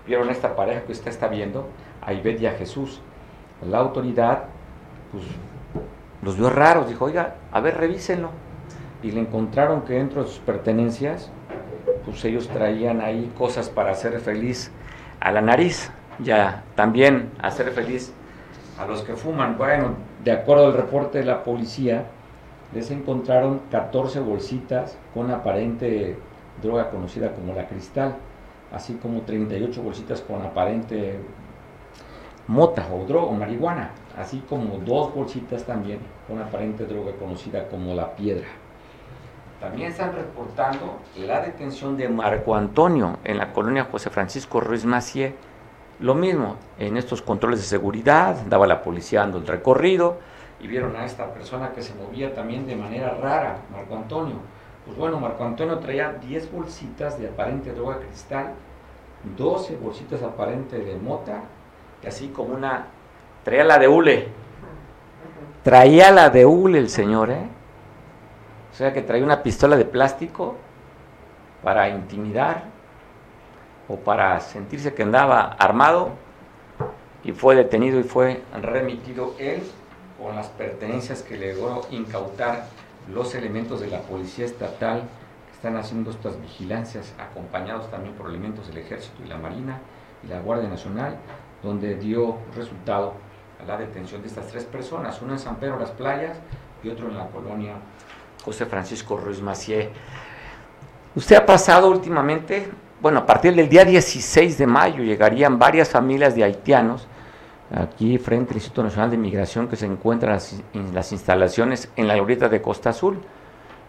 [0.08, 1.68] Vieron esta pareja que usted está viendo,
[2.02, 3.02] a Ivette y a Jesús.
[3.70, 4.46] La autoridad,
[5.12, 5.26] pues,
[6.24, 8.32] los vio raros, dijo, oiga, a ver, revísenlo.
[9.04, 11.30] Y le encontraron que dentro de sus pertenencias,
[12.04, 14.72] pues ellos traían ahí cosas para hacer feliz
[15.20, 18.12] a la nariz, ya también hacer feliz
[18.80, 19.56] a los que fuman.
[19.56, 22.06] Bueno, de acuerdo al reporte de la policía,
[22.74, 26.18] les encontraron 14 bolsitas con aparente
[26.62, 28.16] droga conocida como la cristal,
[28.72, 31.20] así como 38 bolsitas con aparente
[32.48, 37.94] mota o droga o marihuana, así como dos bolsitas también con aparente droga conocida como
[37.94, 38.48] la piedra.
[39.60, 45.36] También están reportando la detención de Marco Antonio en la colonia José Francisco Ruiz Macié.
[46.00, 50.18] Lo mismo, en estos controles de seguridad, daba la policía dando el recorrido,
[50.62, 54.36] y vieron a esta persona que se movía también de manera rara, Marco Antonio.
[54.86, 58.54] Pues bueno, Marco Antonio traía 10 bolsitas de aparente droga cristal,
[59.38, 61.42] 12 bolsitas aparente de mota,
[62.02, 62.88] y así como una...
[63.44, 64.28] Traía la de hule.
[65.64, 67.48] Traía la de hule el señor, ¿eh?
[68.72, 70.56] O sea que traía una pistola de plástico
[71.62, 72.64] para intimidar
[73.90, 76.12] o para sentirse que andaba armado
[77.24, 79.64] y fue detenido y fue remitido él
[80.22, 82.68] con las pertenencias que logró incautar
[83.12, 85.02] los elementos de la Policía Estatal
[85.48, 89.80] que están haciendo estas vigilancias, acompañados también por elementos del Ejército y la Marina
[90.24, 91.18] y la Guardia Nacional,
[91.64, 93.14] donde dio resultado
[93.62, 96.38] a la detención de estas tres personas, uno en San Pedro Las Playas
[96.84, 97.74] y otro en la colonia
[98.44, 99.90] José Francisco Ruiz Macié.
[101.16, 102.70] Usted ha pasado últimamente,
[103.02, 107.08] bueno, a partir del día 16 de mayo llegarían varias familias de haitianos
[107.74, 110.38] aquí frente al Instituto Nacional de Migración que se encuentra
[110.74, 113.20] en las instalaciones en la glorieta de Costa Azul,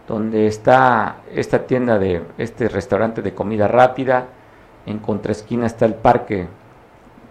[0.06, 4.26] donde está esta tienda de este restaurante de comida rápida,
[4.86, 6.48] en contraesquina está el parque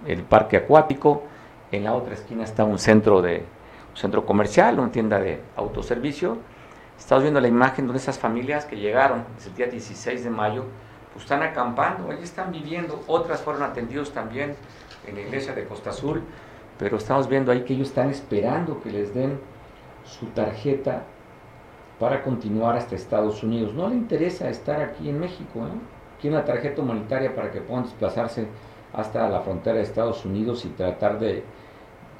[0.05, 1.23] el parque acuático,
[1.71, 3.43] en la otra esquina está un centro de
[3.91, 6.37] un centro comercial, una tienda de autoservicio.
[6.97, 10.65] Estamos viendo la imagen de esas familias que llegaron desde el día 16 de mayo,
[11.19, 14.55] pues están acampando, allí están viviendo, otras fueron atendidos también
[15.05, 16.23] en la iglesia de Costa Azul,
[16.77, 19.37] pero estamos viendo ahí que ellos están esperando que les den
[20.05, 21.03] su tarjeta
[21.99, 23.73] para continuar hasta Estados Unidos.
[23.73, 26.27] No le interesa estar aquí en México, ¿eh?
[26.29, 28.47] Una tarjeta humanitaria para que puedan desplazarse
[28.93, 31.43] hasta la frontera de Estados Unidos y tratar de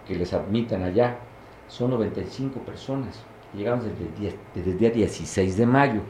[0.06, 1.16] que les admitan allá.
[1.70, 3.24] Son 95 personas.
[3.54, 6.02] Llegaron desde el, día, 16 de mayo.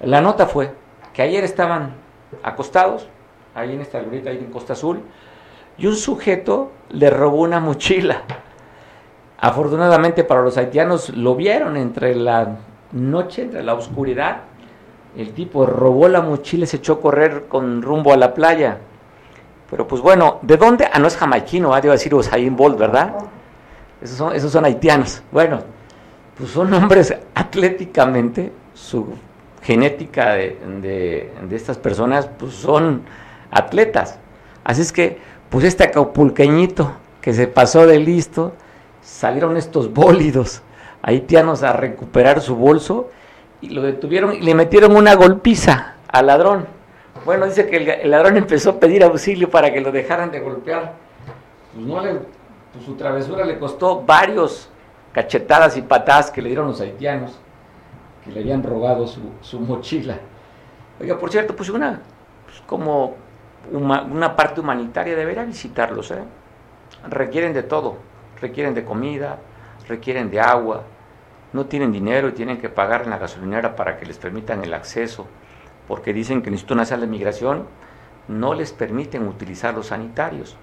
[0.00, 0.72] La nota fue
[1.12, 1.99] que ayer estaban
[2.42, 3.08] acostados,
[3.54, 5.00] ahí en esta glorieta, ahí en Costa Azul,
[5.78, 8.22] y un sujeto le robó una mochila.
[9.38, 12.56] Afortunadamente para los haitianos lo vieron entre la
[12.92, 14.42] noche, entre la oscuridad.
[15.16, 18.78] El tipo robó la mochila y se echó a correr con rumbo a la playa.
[19.70, 20.88] Pero pues bueno, ¿de dónde?
[20.92, 23.14] Ah, no es jamaiquino, ah, debo decir Usain Bolt, ¿verdad?
[24.02, 25.22] Esos son, esos son haitianos.
[25.32, 25.60] Bueno,
[26.36, 29.06] pues son hombres atléticamente, su
[29.62, 33.02] genética de, de, estas personas, pues son
[33.50, 34.18] atletas.
[34.64, 38.52] Así es que pues este acapulqueñito que se pasó de listo,
[39.02, 40.62] salieron estos bólidos
[41.02, 43.10] haitianos a recuperar su bolso
[43.60, 46.66] y lo detuvieron y le metieron una golpiza al ladrón.
[47.24, 50.94] Bueno, dice que el, ladrón empezó a pedir auxilio para que lo dejaran de golpear.
[51.74, 52.14] Pues no le,
[52.72, 54.68] pues su travesura le costó varios
[55.12, 57.38] cachetadas y patadas que le dieron los haitianos,
[58.24, 60.18] que le habían robado su, su mochila.
[61.00, 62.00] Oiga, por cierto, pues una,
[62.44, 63.16] pues como
[63.72, 66.10] una parte humanitaria debería visitarlos.
[66.10, 66.22] ¿eh?
[67.08, 67.96] Requieren de todo,
[68.40, 69.38] requieren de comida,
[69.88, 70.82] requieren de agua,
[71.52, 74.74] no tienen dinero y tienen que pagar en la gasolinera para que les permitan el
[74.74, 75.26] acceso,
[75.88, 77.66] porque dicen que el Instituto Nacional de Migración
[78.28, 80.56] no les permiten utilizar los sanitarios.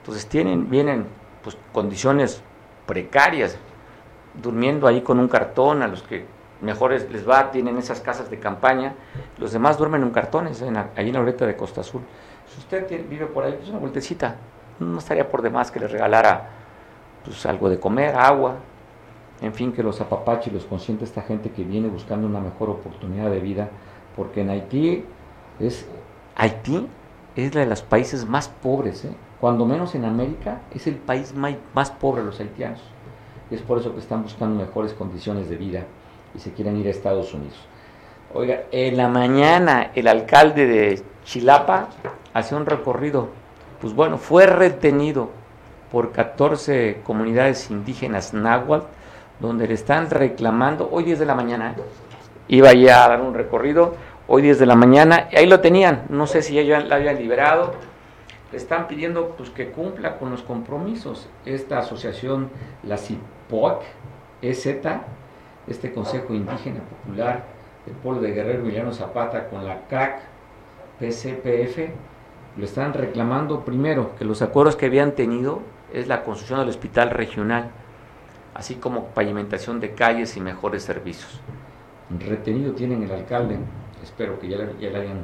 [0.00, 1.06] Entonces tienen, vienen
[1.42, 2.42] pues, condiciones
[2.86, 3.56] precarias,
[4.34, 6.24] durmiendo ahí con un cartón a los que
[6.62, 8.94] mejores les va, tienen esas casas de campaña,
[9.38, 12.02] los demás duermen en cartones, en ahí en la oreta de Costa Azul.
[12.46, 14.36] Si usted vive por ahí, pues una vueltecita,
[14.78, 16.50] no estaría por demás que le regalara
[17.24, 18.56] pues, algo de comer, agua,
[19.40, 22.70] en fin, que los apapache y los consiente esta gente que viene buscando una mejor
[22.70, 23.68] oportunidad de vida,
[24.16, 25.04] porque en Haití
[25.58, 25.86] es,
[26.36, 26.86] Haití
[27.34, 29.12] es de los países más pobres, ¿eh?
[29.40, 32.80] cuando menos en América, es el país más, pobre los haitianos.
[33.50, 35.84] Es por eso que están buscando mejores condiciones de vida
[36.34, 37.56] y se quieren ir a Estados Unidos.
[38.34, 41.88] Oiga, en la mañana el alcalde de Chilapa
[42.32, 43.28] hacía un recorrido,
[43.80, 45.30] pues bueno, fue retenido
[45.90, 48.86] por 14 comunidades indígenas náhuatl,
[49.40, 51.82] donde le están reclamando, hoy 10 de la mañana, ¿eh?
[52.48, 53.94] iba ya a dar un recorrido,
[54.28, 57.16] hoy 10 de la mañana, y ahí lo tenían, no sé si ya la habían
[57.16, 57.74] liberado,
[58.52, 61.26] le están pidiendo pues, que cumpla con los compromisos.
[61.46, 62.50] Esta asociación,
[62.82, 63.82] la CIPOC,
[64.42, 64.78] EZ,
[65.66, 67.44] este Consejo Indígena Popular
[67.86, 70.20] del Pueblo de Guerrero Emiliano Zapata con la CAC,
[70.98, 71.90] PCPF,
[72.56, 75.60] lo están reclamando primero que los acuerdos que habían tenido
[75.92, 77.70] es la construcción del hospital regional,
[78.54, 81.40] así como pavimentación de calles y mejores servicios.
[82.18, 83.56] Retenido tienen el alcalde,
[84.02, 85.20] espero que ya, ya le hayan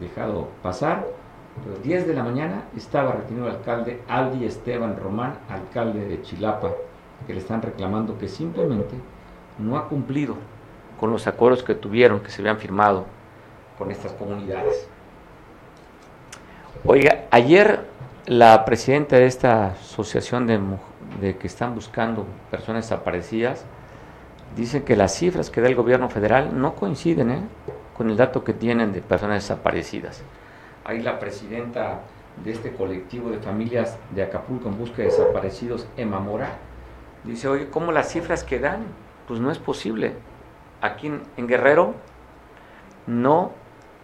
[0.00, 1.06] dejado pasar.
[1.64, 6.72] Pero 10 de la mañana estaba retenido el alcalde Aldi Esteban Román, alcalde de Chilapa,
[7.26, 8.96] que le están reclamando que simplemente
[9.58, 10.36] no ha cumplido
[10.98, 13.06] con los acuerdos que tuvieron, que se habían firmado
[13.78, 14.88] con estas comunidades.
[16.84, 17.84] Oiga, ayer
[18.26, 20.46] la presidenta de esta asociación
[21.20, 23.64] de, que están buscando personas desaparecidas
[24.56, 27.40] dice que las cifras que da el gobierno federal no coinciden ¿eh?
[27.96, 30.22] con el dato que tienen de personas desaparecidas.
[30.84, 32.00] Ahí la presidenta
[32.44, 36.50] de este colectivo de familias de Acapulco en busca de desaparecidos, Emma Mora,
[37.24, 38.84] dice, oye, ¿cómo las cifras que dan?
[39.26, 40.14] Pues no es posible.
[40.80, 41.94] Aquí en, Guerrero
[43.06, 43.52] no,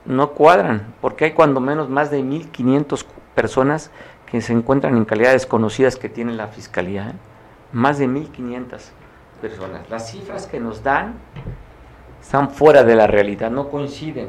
[0.05, 3.05] no cuadran, porque hay cuando menos más de 1.500
[3.35, 3.91] personas
[4.27, 7.15] que se encuentran en calidad desconocidas que tiene la Fiscalía, ¿eh?
[7.73, 8.81] más de 1.500
[9.41, 9.89] personas.
[9.91, 11.15] Las cifras que nos dan
[12.21, 14.29] están fuera de la realidad, no coinciden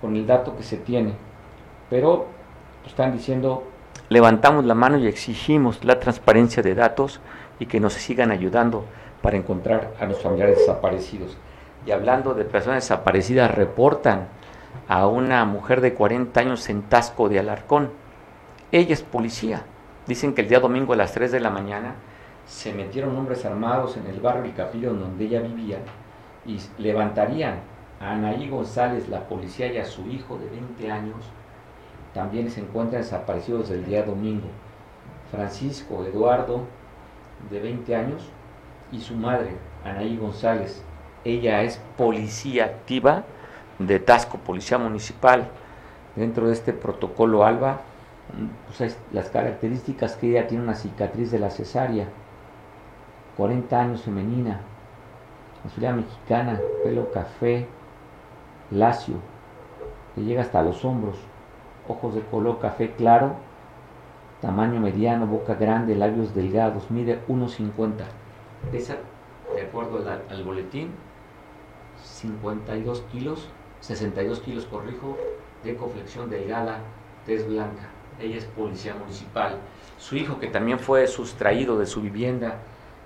[0.00, 1.14] con el dato que se tiene,
[1.90, 2.26] pero
[2.86, 3.64] están diciendo,
[4.08, 7.20] levantamos la mano y exigimos la transparencia de datos
[7.58, 8.84] y que nos sigan ayudando
[9.22, 11.36] para encontrar a los familiares desaparecidos.
[11.86, 14.28] Y hablando de personas desaparecidas, reportan
[14.88, 17.90] a una mujer de 40 años en Tasco de Alarcón,
[18.72, 19.62] ella es policía.
[20.06, 21.94] Dicen que el día domingo a las 3 de la mañana
[22.46, 25.78] se metieron hombres armados en el barrio El Capillo donde ella vivía
[26.46, 27.60] y levantarían
[28.00, 31.16] a Anaí González, la policía, y a su hijo de 20 años.
[32.14, 34.48] También se encuentran desaparecidos el día domingo.
[35.30, 36.62] Francisco Eduardo,
[37.50, 38.30] de 20 años,
[38.92, 39.50] y su madre,
[39.84, 40.82] Anaí González.
[41.24, 43.24] Ella es policía activa
[43.78, 45.48] de Tasco, Policía Municipal.
[46.16, 47.80] Dentro de este protocolo ALBA
[48.66, 52.08] pues las características que ella tiene una cicatriz de la cesárea,
[53.36, 54.60] 40 años femenina,
[55.64, 57.66] nacionalidad mexicana, pelo café,
[58.70, 59.14] lacio,
[60.14, 61.16] que llega hasta los hombros,
[61.88, 63.32] ojos de color café claro,
[64.42, 68.04] tamaño mediano, boca grande, labios delgados, mide 1,50.
[68.70, 68.96] Pesa,
[69.54, 70.90] de acuerdo al, boletín,
[72.02, 73.48] 52 kilos,
[73.80, 75.16] 62 kilos, corrijo,
[75.64, 76.80] de conflexión delgada,
[77.26, 77.88] tez blanca
[78.20, 79.56] ella es policía municipal.
[79.98, 82.56] Su hijo, que también fue sustraído de su vivienda,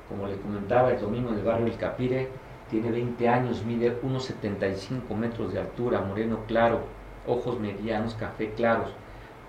[0.08, 2.28] como le comentaba el domingo en el barrio El Capire,
[2.70, 6.80] tiene 20 años, mide 1,75 metros de altura, moreno claro,
[7.26, 8.90] ojos medianos, café claros,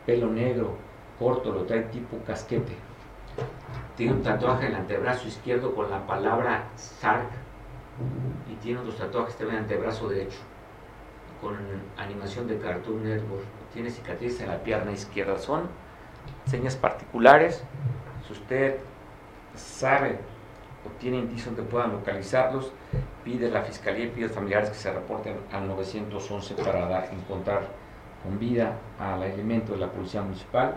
[0.06, 0.76] pelo negro,
[1.18, 2.74] corto, lo trae tipo casquete.
[3.96, 7.30] Tiene un tatuaje en el antebrazo izquierdo con la palabra SARC
[8.52, 10.40] y tiene otros tatuajes en el antebrazo derecho
[11.44, 11.58] con
[11.98, 15.38] animación de Cartoon Network tiene cicatrices en la pierna izquierda.
[15.38, 15.64] Son
[16.46, 17.64] señas particulares.
[18.26, 18.78] Si usted
[19.56, 20.20] sabe
[20.86, 22.72] o tiene indicios que puedan localizarlos,
[23.24, 27.10] pide la fiscalía y pide a los familiares que se reporten al 911 para dar,
[27.12, 27.68] encontrar
[28.24, 30.76] con vida al elemento de la policía municipal,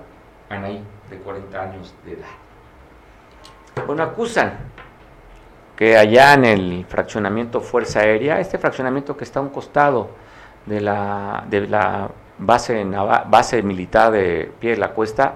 [0.49, 2.46] Anaí, de 40 años de edad.
[3.85, 4.53] Bueno, acusan
[5.77, 10.11] que allá en el fraccionamiento Fuerza Aérea, este fraccionamiento que está a un costado
[10.65, 12.85] de la, de la base,
[13.29, 15.35] base militar de Pie de la Cuesta,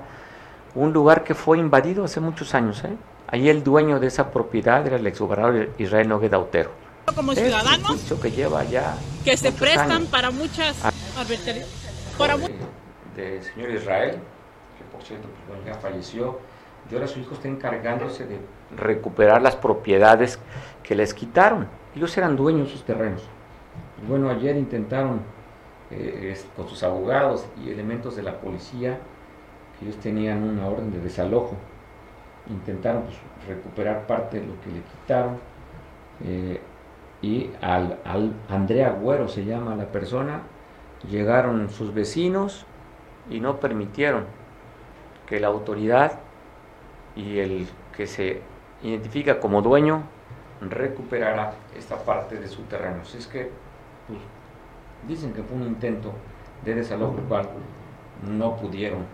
[0.75, 2.83] un lugar que fue invadido hace muchos años.
[2.85, 2.97] ¿eh?
[3.29, 6.71] Ahí el dueño de esa propiedad era el exgobernador Israel Nogueda Utero.
[7.15, 10.93] Como ciudadanos que lleva ya que se prestan para muchas ah.
[12.17, 12.37] para
[13.17, 14.19] de, señor Israel,
[14.79, 16.39] que por cierto pues, ya falleció,
[16.91, 18.39] y ahora su hijo está encargándose de
[18.77, 20.39] recuperar las propiedades
[20.83, 21.69] que les quitaron.
[21.95, 23.23] Ellos eran dueños de sus terrenos.
[24.09, 25.21] Bueno, ayer intentaron
[25.91, 28.99] eh, con sus abogados y elementos de la policía,
[29.79, 31.57] que ellos tenían una orden de desalojo,
[32.49, 33.17] intentaron pues,
[33.49, 35.39] recuperar parte de lo que le quitaron.
[36.25, 36.61] Eh,
[37.23, 40.43] y al, al, Andrea Güero se llama la persona,
[41.09, 42.67] llegaron sus vecinos
[43.29, 44.25] y no permitieron
[45.27, 46.21] que la autoridad
[47.17, 48.41] y el que se
[48.83, 50.03] identifica como dueño
[50.61, 53.03] recuperara esta parte de su terreno.
[53.03, 53.51] Así es que
[54.07, 54.21] pues,
[55.09, 56.13] dicen que fue un intento
[56.65, 57.49] de desalojo el cual
[58.29, 59.05] no pudieron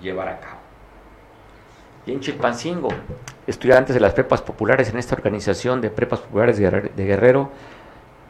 [0.00, 0.58] llevar a cabo.
[2.06, 2.88] Y en Chilpancingo,
[3.46, 7.50] estudiantes de las prepas populares en esta organización de prepas populares de Guerrero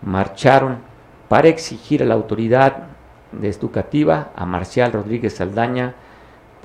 [0.03, 0.79] marcharon
[1.29, 2.89] para exigir a la autoridad
[3.43, 5.95] educativa, a Marcial Rodríguez Saldaña,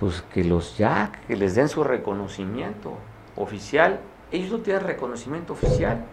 [0.01, 2.93] pues que los ya, que les den su reconocimiento
[3.35, 3.99] oficial.
[4.31, 6.03] Ellos no tienen reconocimiento oficial.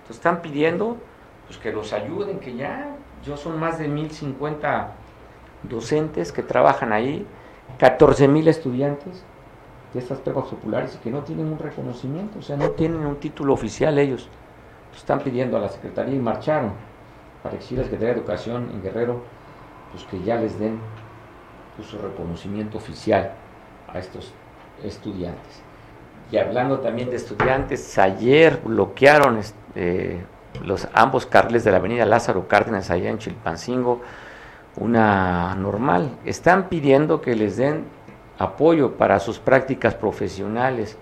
[0.00, 0.98] Entonces están pidiendo
[1.46, 2.94] pues, que los ayuden, que ya,
[3.24, 4.92] yo son más de 1050
[5.62, 7.26] docentes que trabajan ahí,
[7.78, 9.24] 14 mil estudiantes
[9.94, 13.16] de estas prepas populares y que no tienen un reconocimiento, o sea, no tienen un
[13.16, 14.28] título oficial ellos.
[14.94, 16.72] están pidiendo a la Secretaría y marcharon
[17.42, 19.22] para exigir a la Secretaría de Educación en Guerrero
[19.90, 20.78] pues que ya les den
[21.84, 23.32] su reconocimiento oficial
[23.88, 24.32] a estos
[24.82, 25.62] estudiantes.
[26.30, 30.24] Y hablando también de estudiantes, ayer bloquearon este,
[30.64, 34.00] los ambos carriles de la avenida Lázaro Cárdenas allá en Chilpancingo,
[34.76, 36.10] una normal.
[36.24, 37.84] Están pidiendo que les den
[38.38, 40.98] apoyo para sus prácticas profesionales,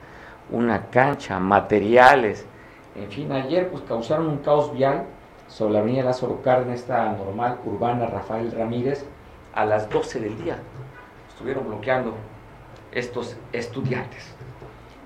[0.50, 2.46] una cancha, materiales.
[2.94, 5.04] En fin, ayer pues causaron un caos vial
[5.48, 9.04] sobre la avenida Lázaro Cárdenas, esta normal urbana Rafael Ramírez,
[9.55, 10.59] a las 12 del día.
[11.28, 12.14] Estuvieron bloqueando
[12.92, 14.34] estos estudiantes.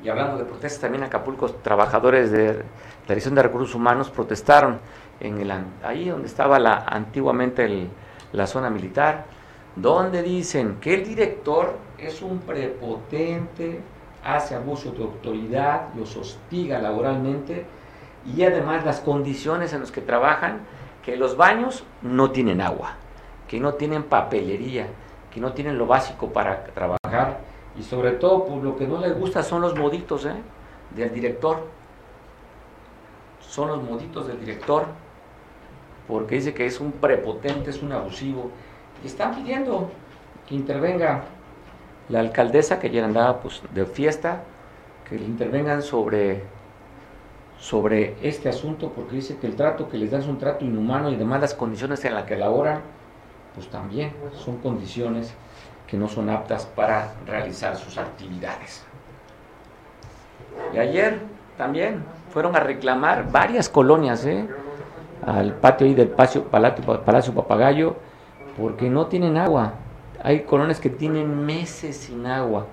[0.03, 2.63] Y hablando de protestas, también Acapulco, trabajadores de la
[3.09, 4.79] Dirección de Recursos Humanos protestaron
[5.21, 7.89] en el, ahí donde estaba la, antiguamente
[8.33, 9.25] la zona militar,
[9.75, 13.81] donde dicen que el director es un prepotente,
[14.25, 17.65] hace abuso de autoridad, los hostiga laboralmente
[18.37, 20.61] y además las condiciones en las que trabajan,
[21.05, 22.97] que los baños no tienen agua,
[23.49, 24.87] que no tienen papelería,
[25.33, 27.41] que no tienen lo básico para trabajar
[27.77, 30.35] y sobre todo pues, lo que no les gusta son los moditos ¿eh?
[30.95, 31.67] del director,
[33.41, 34.85] son los moditos del director,
[36.07, 38.51] porque dice que es un prepotente, es un abusivo
[39.05, 39.91] están pidiendo
[40.47, 41.25] que intervenga
[42.09, 44.43] la alcaldesa que ya andaba pues, de fiesta,
[45.09, 46.59] que intervengan sobre
[47.59, 51.11] sobre este asunto porque dice que el trato que les dan es un trato inhumano
[51.11, 52.83] y además las condiciones en las que laboran,
[53.59, 55.35] pues también son condiciones
[55.89, 58.85] que no son aptas para realizar sus actividades.
[60.73, 61.19] Y ayer
[61.57, 64.47] también fueron a reclamar varias colonias ¿eh?
[65.27, 67.97] al patio ahí del Palacio, Palacio Papagayo
[68.57, 69.73] porque no tienen agua.
[70.23, 72.67] Hay colonias que tienen meses sin agua.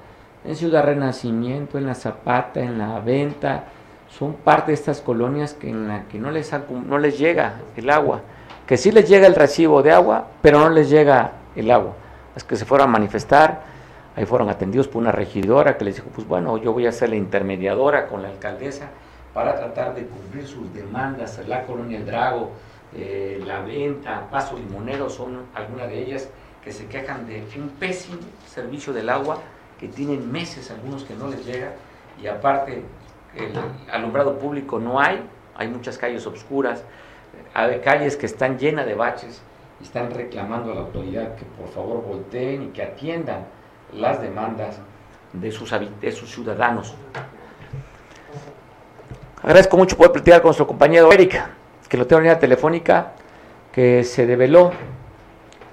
[0.43, 3.63] En Ciudad Renacimiento, en La Zapata, en La Venta,
[4.07, 7.89] son parte de estas colonias que en la que no les, no les llega el
[7.89, 8.21] agua,
[8.65, 11.93] que sí les llega el recibo de agua, pero no les llega el agua.
[12.35, 13.61] Es que se fueron a manifestar,
[14.15, 17.09] ahí fueron atendidos por una regidora que les dijo, pues bueno, yo voy a ser
[17.09, 18.89] la intermediadora con la alcaldesa
[19.33, 21.39] para tratar de cumplir sus demandas.
[21.47, 22.51] La colonia El Drago,
[22.95, 26.29] eh, La Venta, Paso Limonero son algunas de ellas
[26.63, 29.37] que se quejan de un pésimo servicio del agua,
[29.79, 31.73] que tienen meses algunos que no les llega,
[32.19, 32.81] y aparte
[33.35, 33.51] el
[33.91, 35.21] alumbrado público no hay,
[35.55, 36.85] hay muchas calles oscuras, hay
[37.83, 39.41] calles que están llenas de baches
[39.79, 43.45] y están reclamando a la autoridad que por favor volteen y que atiendan
[43.93, 44.79] las demandas
[45.33, 46.93] de sus, de sus ciudadanos.
[49.41, 51.41] Agradezco mucho poder platicar con nuestro compañero Eric,
[51.87, 53.13] que lo tengo en línea telefónica,
[53.71, 54.71] que se develó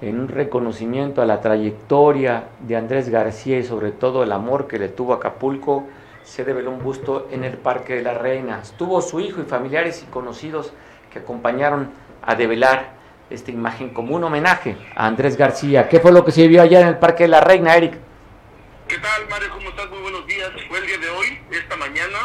[0.01, 4.77] en un reconocimiento a la trayectoria de Andrés García y sobre todo el amor que
[4.77, 5.85] le tuvo a Acapulco
[6.23, 8.59] se develó un busto en el Parque de la Reina.
[8.61, 10.73] Estuvo su hijo y familiares y conocidos
[11.13, 11.91] que acompañaron
[12.23, 12.93] a develar
[13.29, 15.87] esta imagen como un homenaje a Andrés García.
[15.87, 17.93] ¿Qué fue lo que se vio allá en el Parque de la Reina, Eric?
[18.87, 19.49] ¿Qué tal, Mario?
[19.53, 19.89] ¿Cómo estás?
[19.89, 20.51] Muy buenos días.
[20.67, 22.17] Fue el día de hoy, esta mañana,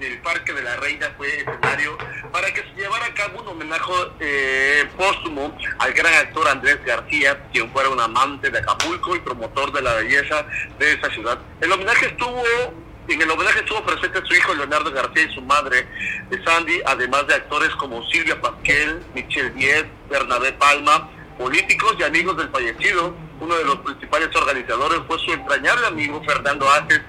[0.00, 1.98] el Parque de la Reina fue escenario
[2.32, 7.38] para que se llevara a cabo un homenaje eh, póstumo al gran actor Andrés García,
[7.52, 10.46] quien fuera un amante de Acapulco y promotor de la belleza
[10.78, 11.38] de esa ciudad.
[11.60, 12.42] El homenaje estuvo
[13.14, 15.86] en el homenaje estuvo presente su hijo Leonardo García y su madre
[16.44, 22.50] Sandy, además de actores como Silvia Pasquel, Michelle Diez, Bernabé Palma, políticos y amigos del
[22.50, 23.14] fallecido.
[23.40, 27.00] Uno de los principales organizadores fue su entrañable amigo Fernando Aces,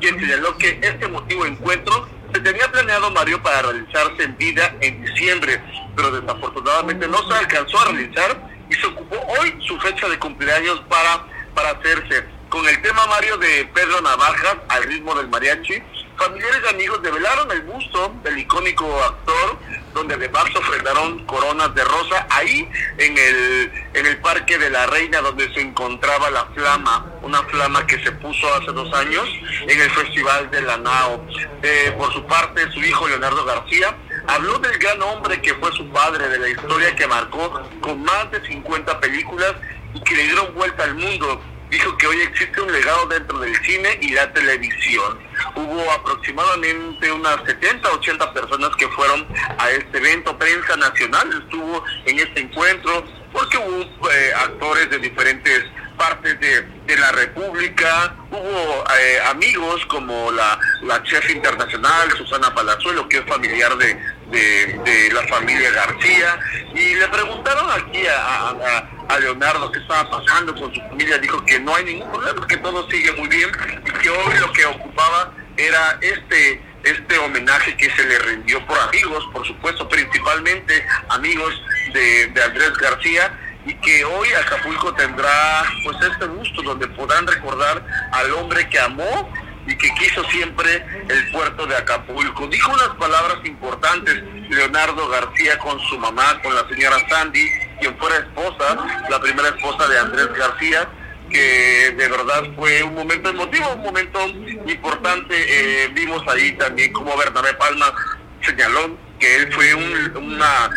[0.00, 5.02] quien señaló que este motivo encuentro se tenía planeado, Mario, para realizarse en vida en
[5.02, 5.62] diciembre,
[5.96, 10.80] pero desafortunadamente no se alcanzó a realizar y se ocupó hoy su fecha de cumpleaños
[10.88, 12.37] para, para hacerse.
[12.48, 15.82] Con el tema, Mario, de Pedro Navajas, al ritmo del mariachi,
[16.16, 19.58] familiares y amigos develaron el busto del icónico actor,
[19.92, 25.20] donde además ofrendaron coronas de rosa ahí en el, en el Parque de la Reina,
[25.20, 29.28] donde se encontraba la flama, una flama que se puso hace dos años
[29.68, 31.26] en el Festival de la Nao.
[31.62, 33.94] Eh, por su parte, su hijo Leonardo García
[34.26, 38.30] habló del gran hombre que fue su padre, de la historia que marcó con más
[38.30, 39.54] de 50 películas
[39.92, 43.54] y que le dieron vuelta al mundo dijo que hoy existe un legado dentro del
[43.64, 45.18] cine y la televisión.
[45.54, 49.26] Hubo aproximadamente unas 70, 80 personas que fueron
[49.58, 50.36] a este evento.
[50.38, 55.64] Prensa Nacional estuvo en este encuentro porque hubo eh, actores de diferentes
[55.96, 63.08] partes de, de la República, hubo eh, amigos como la, la chef internacional Susana Palazuelo,
[63.08, 63.98] que es familiar de,
[64.30, 66.38] de, la familia García,
[66.74, 71.58] y le preguntaron aquí a, a, Leonardo qué estaba pasando con su familia, dijo que
[71.60, 73.50] no hay ningún problema, que todo sigue muy bien,
[73.86, 78.78] y que hoy lo que ocupaba era este este homenaje que se le rindió por
[78.78, 81.60] amigos, por supuesto, principalmente amigos
[81.92, 87.84] de, de Andrés García, y que hoy Acapulco tendrá pues este gusto donde podrán recordar
[88.12, 89.30] al hombre que amó
[89.68, 92.46] y que quiso siempre el puerto de Acapulco.
[92.46, 97.46] Dijo unas palabras importantes Leonardo García con su mamá, con la señora Sandy,
[97.78, 98.78] quien fuera esposa,
[99.10, 100.88] la primera esposa de Andrés García,
[101.30, 104.26] que de verdad fue un momento emotivo, un momento
[104.66, 105.34] importante.
[105.36, 107.92] Eh, vimos ahí también como Bernabé Palma
[108.40, 110.70] señaló que él fue una,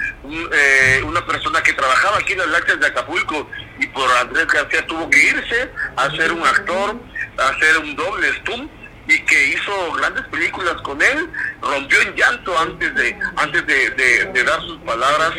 [0.51, 3.47] eh, una persona que trabajaba aquí en las lácteas de Acapulco
[3.79, 6.99] y por Andrés García tuvo que irse a ser un actor,
[7.37, 8.67] a hacer un doble stum
[9.07, 11.29] y que hizo grandes películas con él,
[11.61, 15.33] rompió en llanto antes de antes de, dar sus palabras,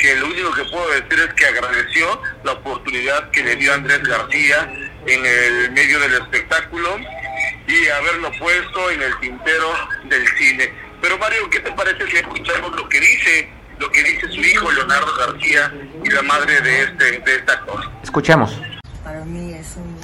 [0.00, 4.02] que lo único que puedo decir es que agradeció la oportunidad que le dio Andrés
[4.02, 4.72] García
[5.06, 6.98] en el medio del espectáculo
[7.66, 9.72] y haberlo puesto en el tintero
[10.04, 10.72] del cine.
[11.00, 14.70] Pero Mario, ¿qué te parece si escuchamos lo que dice, lo que dice su hijo
[14.70, 15.72] Leonardo García
[16.04, 17.90] y la madre de este, de este actor?
[18.02, 18.60] Escuchemos.
[19.02, 20.01] Para mí es un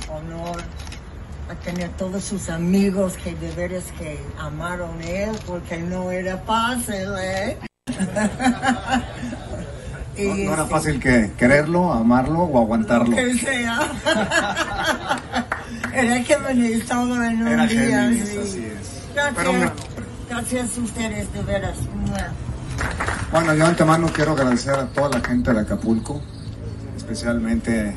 [1.48, 7.08] a tener todos sus amigos que de veras que amaron él porque no era fácil,
[7.20, 7.58] ¿eh?
[10.18, 13.14] No, era fácil que quererlo, amarlo o aguantarlo.
[13.14, 13.88] Que sea.
[15.94, 18.02] era que venir todo en un era día.
[18.08, 19.02] Feliz, así es.
[19.36, 19.52] Pero
[20.28, 21.78] Gracias a ustedes, de veras.
[23.32, 26.20] Bueno, yo antemano quiero agradecer a toda la gente de Acapulco,
[26.96, 27.96] especialmente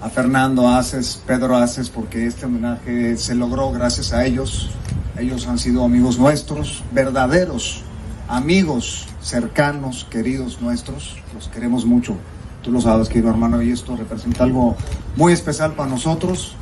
[0.00, 4.70] a Fernando Aces, Pedro Aces, porque este homenaje se logró gracias a ellos.
[5.18, 7.82] Ellos han sido amigos nuestros, verdaderos
[8.28, 11.16] amigos cercanos, queridos nuestros.
[11.34, 12.14] Los queremos mucho.
[12.62, 14.76] Tú lo sabes, querido hermano, y esto representa algo
[15.16, 16.54] muy especial para nosotros.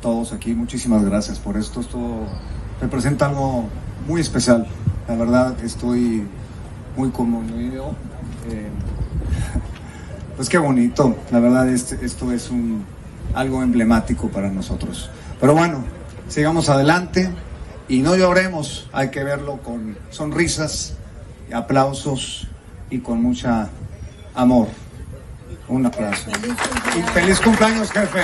[0.00, 1.80] Todos aquí, muchísimas gracias por esto.
[1.80, 1.98] Esto
[2.80, 3.64] representa algo
[4.06, 4.66] muy especial.
[5.08, 6.26] La verdad estoy
[6.96, 7.90] muy conmovido.
[8.48, 8.70] Eh,
[10.38, 11.16] pues qué bonito.
[11.32, 12.86] La verdad este, esto es un,
[13.34, 15.10] algo emblemático para nosotros.
[15.40, 15.82] Pero bueno,
[16.28, 17.28] sigamos adelante
[17.88, 18.88] y no lloremos.
[18.92, 20.96] Hay que verlo con sonrisas,
[21.52, 22.46] aplausos
[22.88, 23.68] y con mucha
[24.32, 24.68] amor.
[25.66, 26.30] Un aplauso.
[27.12, 28.20] Feliz cumpleaños, jefe.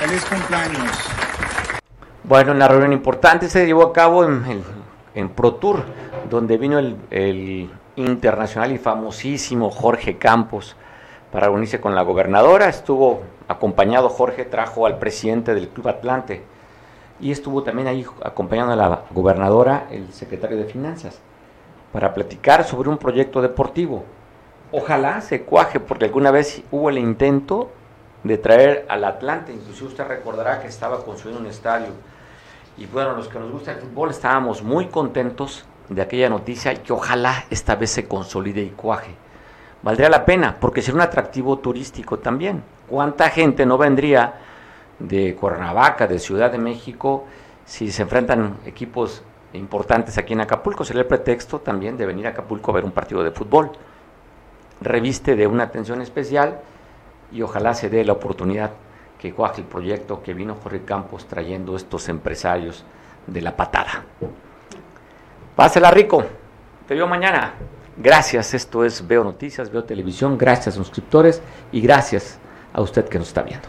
[0.00, 0.90] Feliz cumpleaños.
[2.24, 4.62] Bueno, una reunión importante se llevó a cabo en
[5.14, 5.82] el Pro Tour,
[6.28, 10.76] donde vino el, internacional y famosísimo Jorge Campos
[11.34, 12.68] para reunirse con la gobernadora.
[12.68, 16.44] Estuvo acompañado Jorge, trajo al presidente del Club Atlante
[17.18, 21.18] y estuvo también ahí acompañando a la gobernadora el secretario de Finanzas
[21.92, 24.04] para platicar sobre un proyecto deportivo.
[24.70, 27.72] Ojalá se cuaje, porque alguna vez hubo el intento
[28.22, 31.88] de traer al Atlante, inclusive usted recordará que estaba construyendo un estadio
[32.76, 36.76] y bueno, los que nos gusta el fútbol estábamos muy contentos de aquella noticia y
[36.76, 39.23] que ojalá esta vez se consolide y cuaje.
[39.84, 42.62] Valdría la pena, porque sería un atractivo turístico también.
[42.88, 44.32] ¿Cuánta gente no vendría
[44.98, 47.26] de Cuernavaca, de Ciudad de México,
[47.66, 49.22] si se enfrentan equipos
[49.52, 50.86] importantes aquí en Acapulco?
[50.86, 53.72] Sería el pretexto también de venir a Acapulco a ver un partido de fútbol.
[54.80, 56.60] Reviste de una atención especial
[57.30, 58.70] y ojalá se dé la oportunidad
[59.18, 62.86] que cuaje el proyecto que vino Jorge Campos trayendo estos empresarios
[63.26, 64.02] de la patada.
[65.54, 66.24] Pásela rico,
[66.88, 67.52] te veo mañana.
[67.96, 71.40] Gracias, esto es Veo Noticias, Veo Televisión, gracias suscriptores
[71.70, 72.38] y gracias
[72.72, 73.68] a usted que nos está viendo.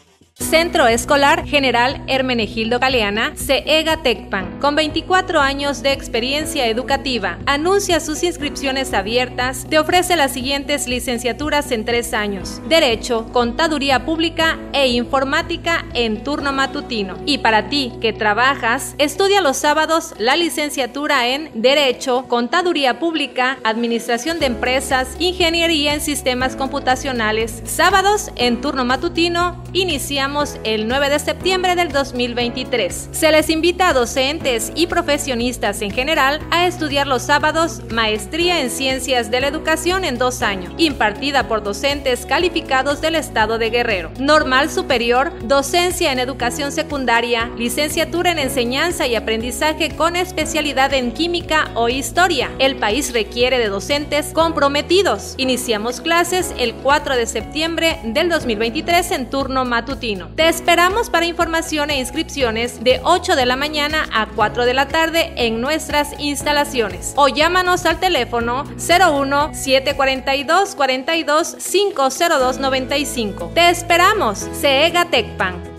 [0.41, 7.37] Centro Escolar General Hermenegildo Galeana, CEGA Tecpan, con 24 años de experiencia educativa.
[7.45, 9.67] Anuncia sus inscripciones abiertas.
[9.69, 16.51] Te ofrece las siguientes licenciaturas en tres años: Derecho, Contaduría Pública e Informática en turno
[16.51, 17.17] matutino.
[17.25, 24.39] Y para ti que trabajas, estudia los sábados la licenciatura en Derecho, Contaduría Pública, Administración
[24.39, 27.61] de Empresas, Ingeniería en Sistemas Computacionales.
[27.65, 30.30] Sábados en turno matutino, iniciamos
[30.63, 33.09] el 9 de septiembre del 2023.
[33.11, 38.69] Se les invita a docentes y profesionistas en general a estudiar los sábados Maestría en
[38.69, 44.09] Ciencias de la Educación en dos años, impartida por docentes calificados del Estado de Guerrero.
[44.19, 51.71] Normal Superior, Docencia en Educación Secundaria, Licenciatura en Enseñanza y Aprendizaje con especialidad en Química
[51.75, 52.49] o Historia.
[52.57, 55.35] El país requiere de docentes comprometidos.
[55.35, 60.20] Iniciamos clases el 4 de septiembre del 2023 en turno matutino.
[60.35, 64.87] Te esperamos para información e inscripciones de 8 de la mañana a 4 de la
[64.87, 73.51] tarde en nuestras instalaciones o llámanos al teléfono 01 742 42 502 95.
[73.53, 75.70] Te esperamos, CEGA Tecpan.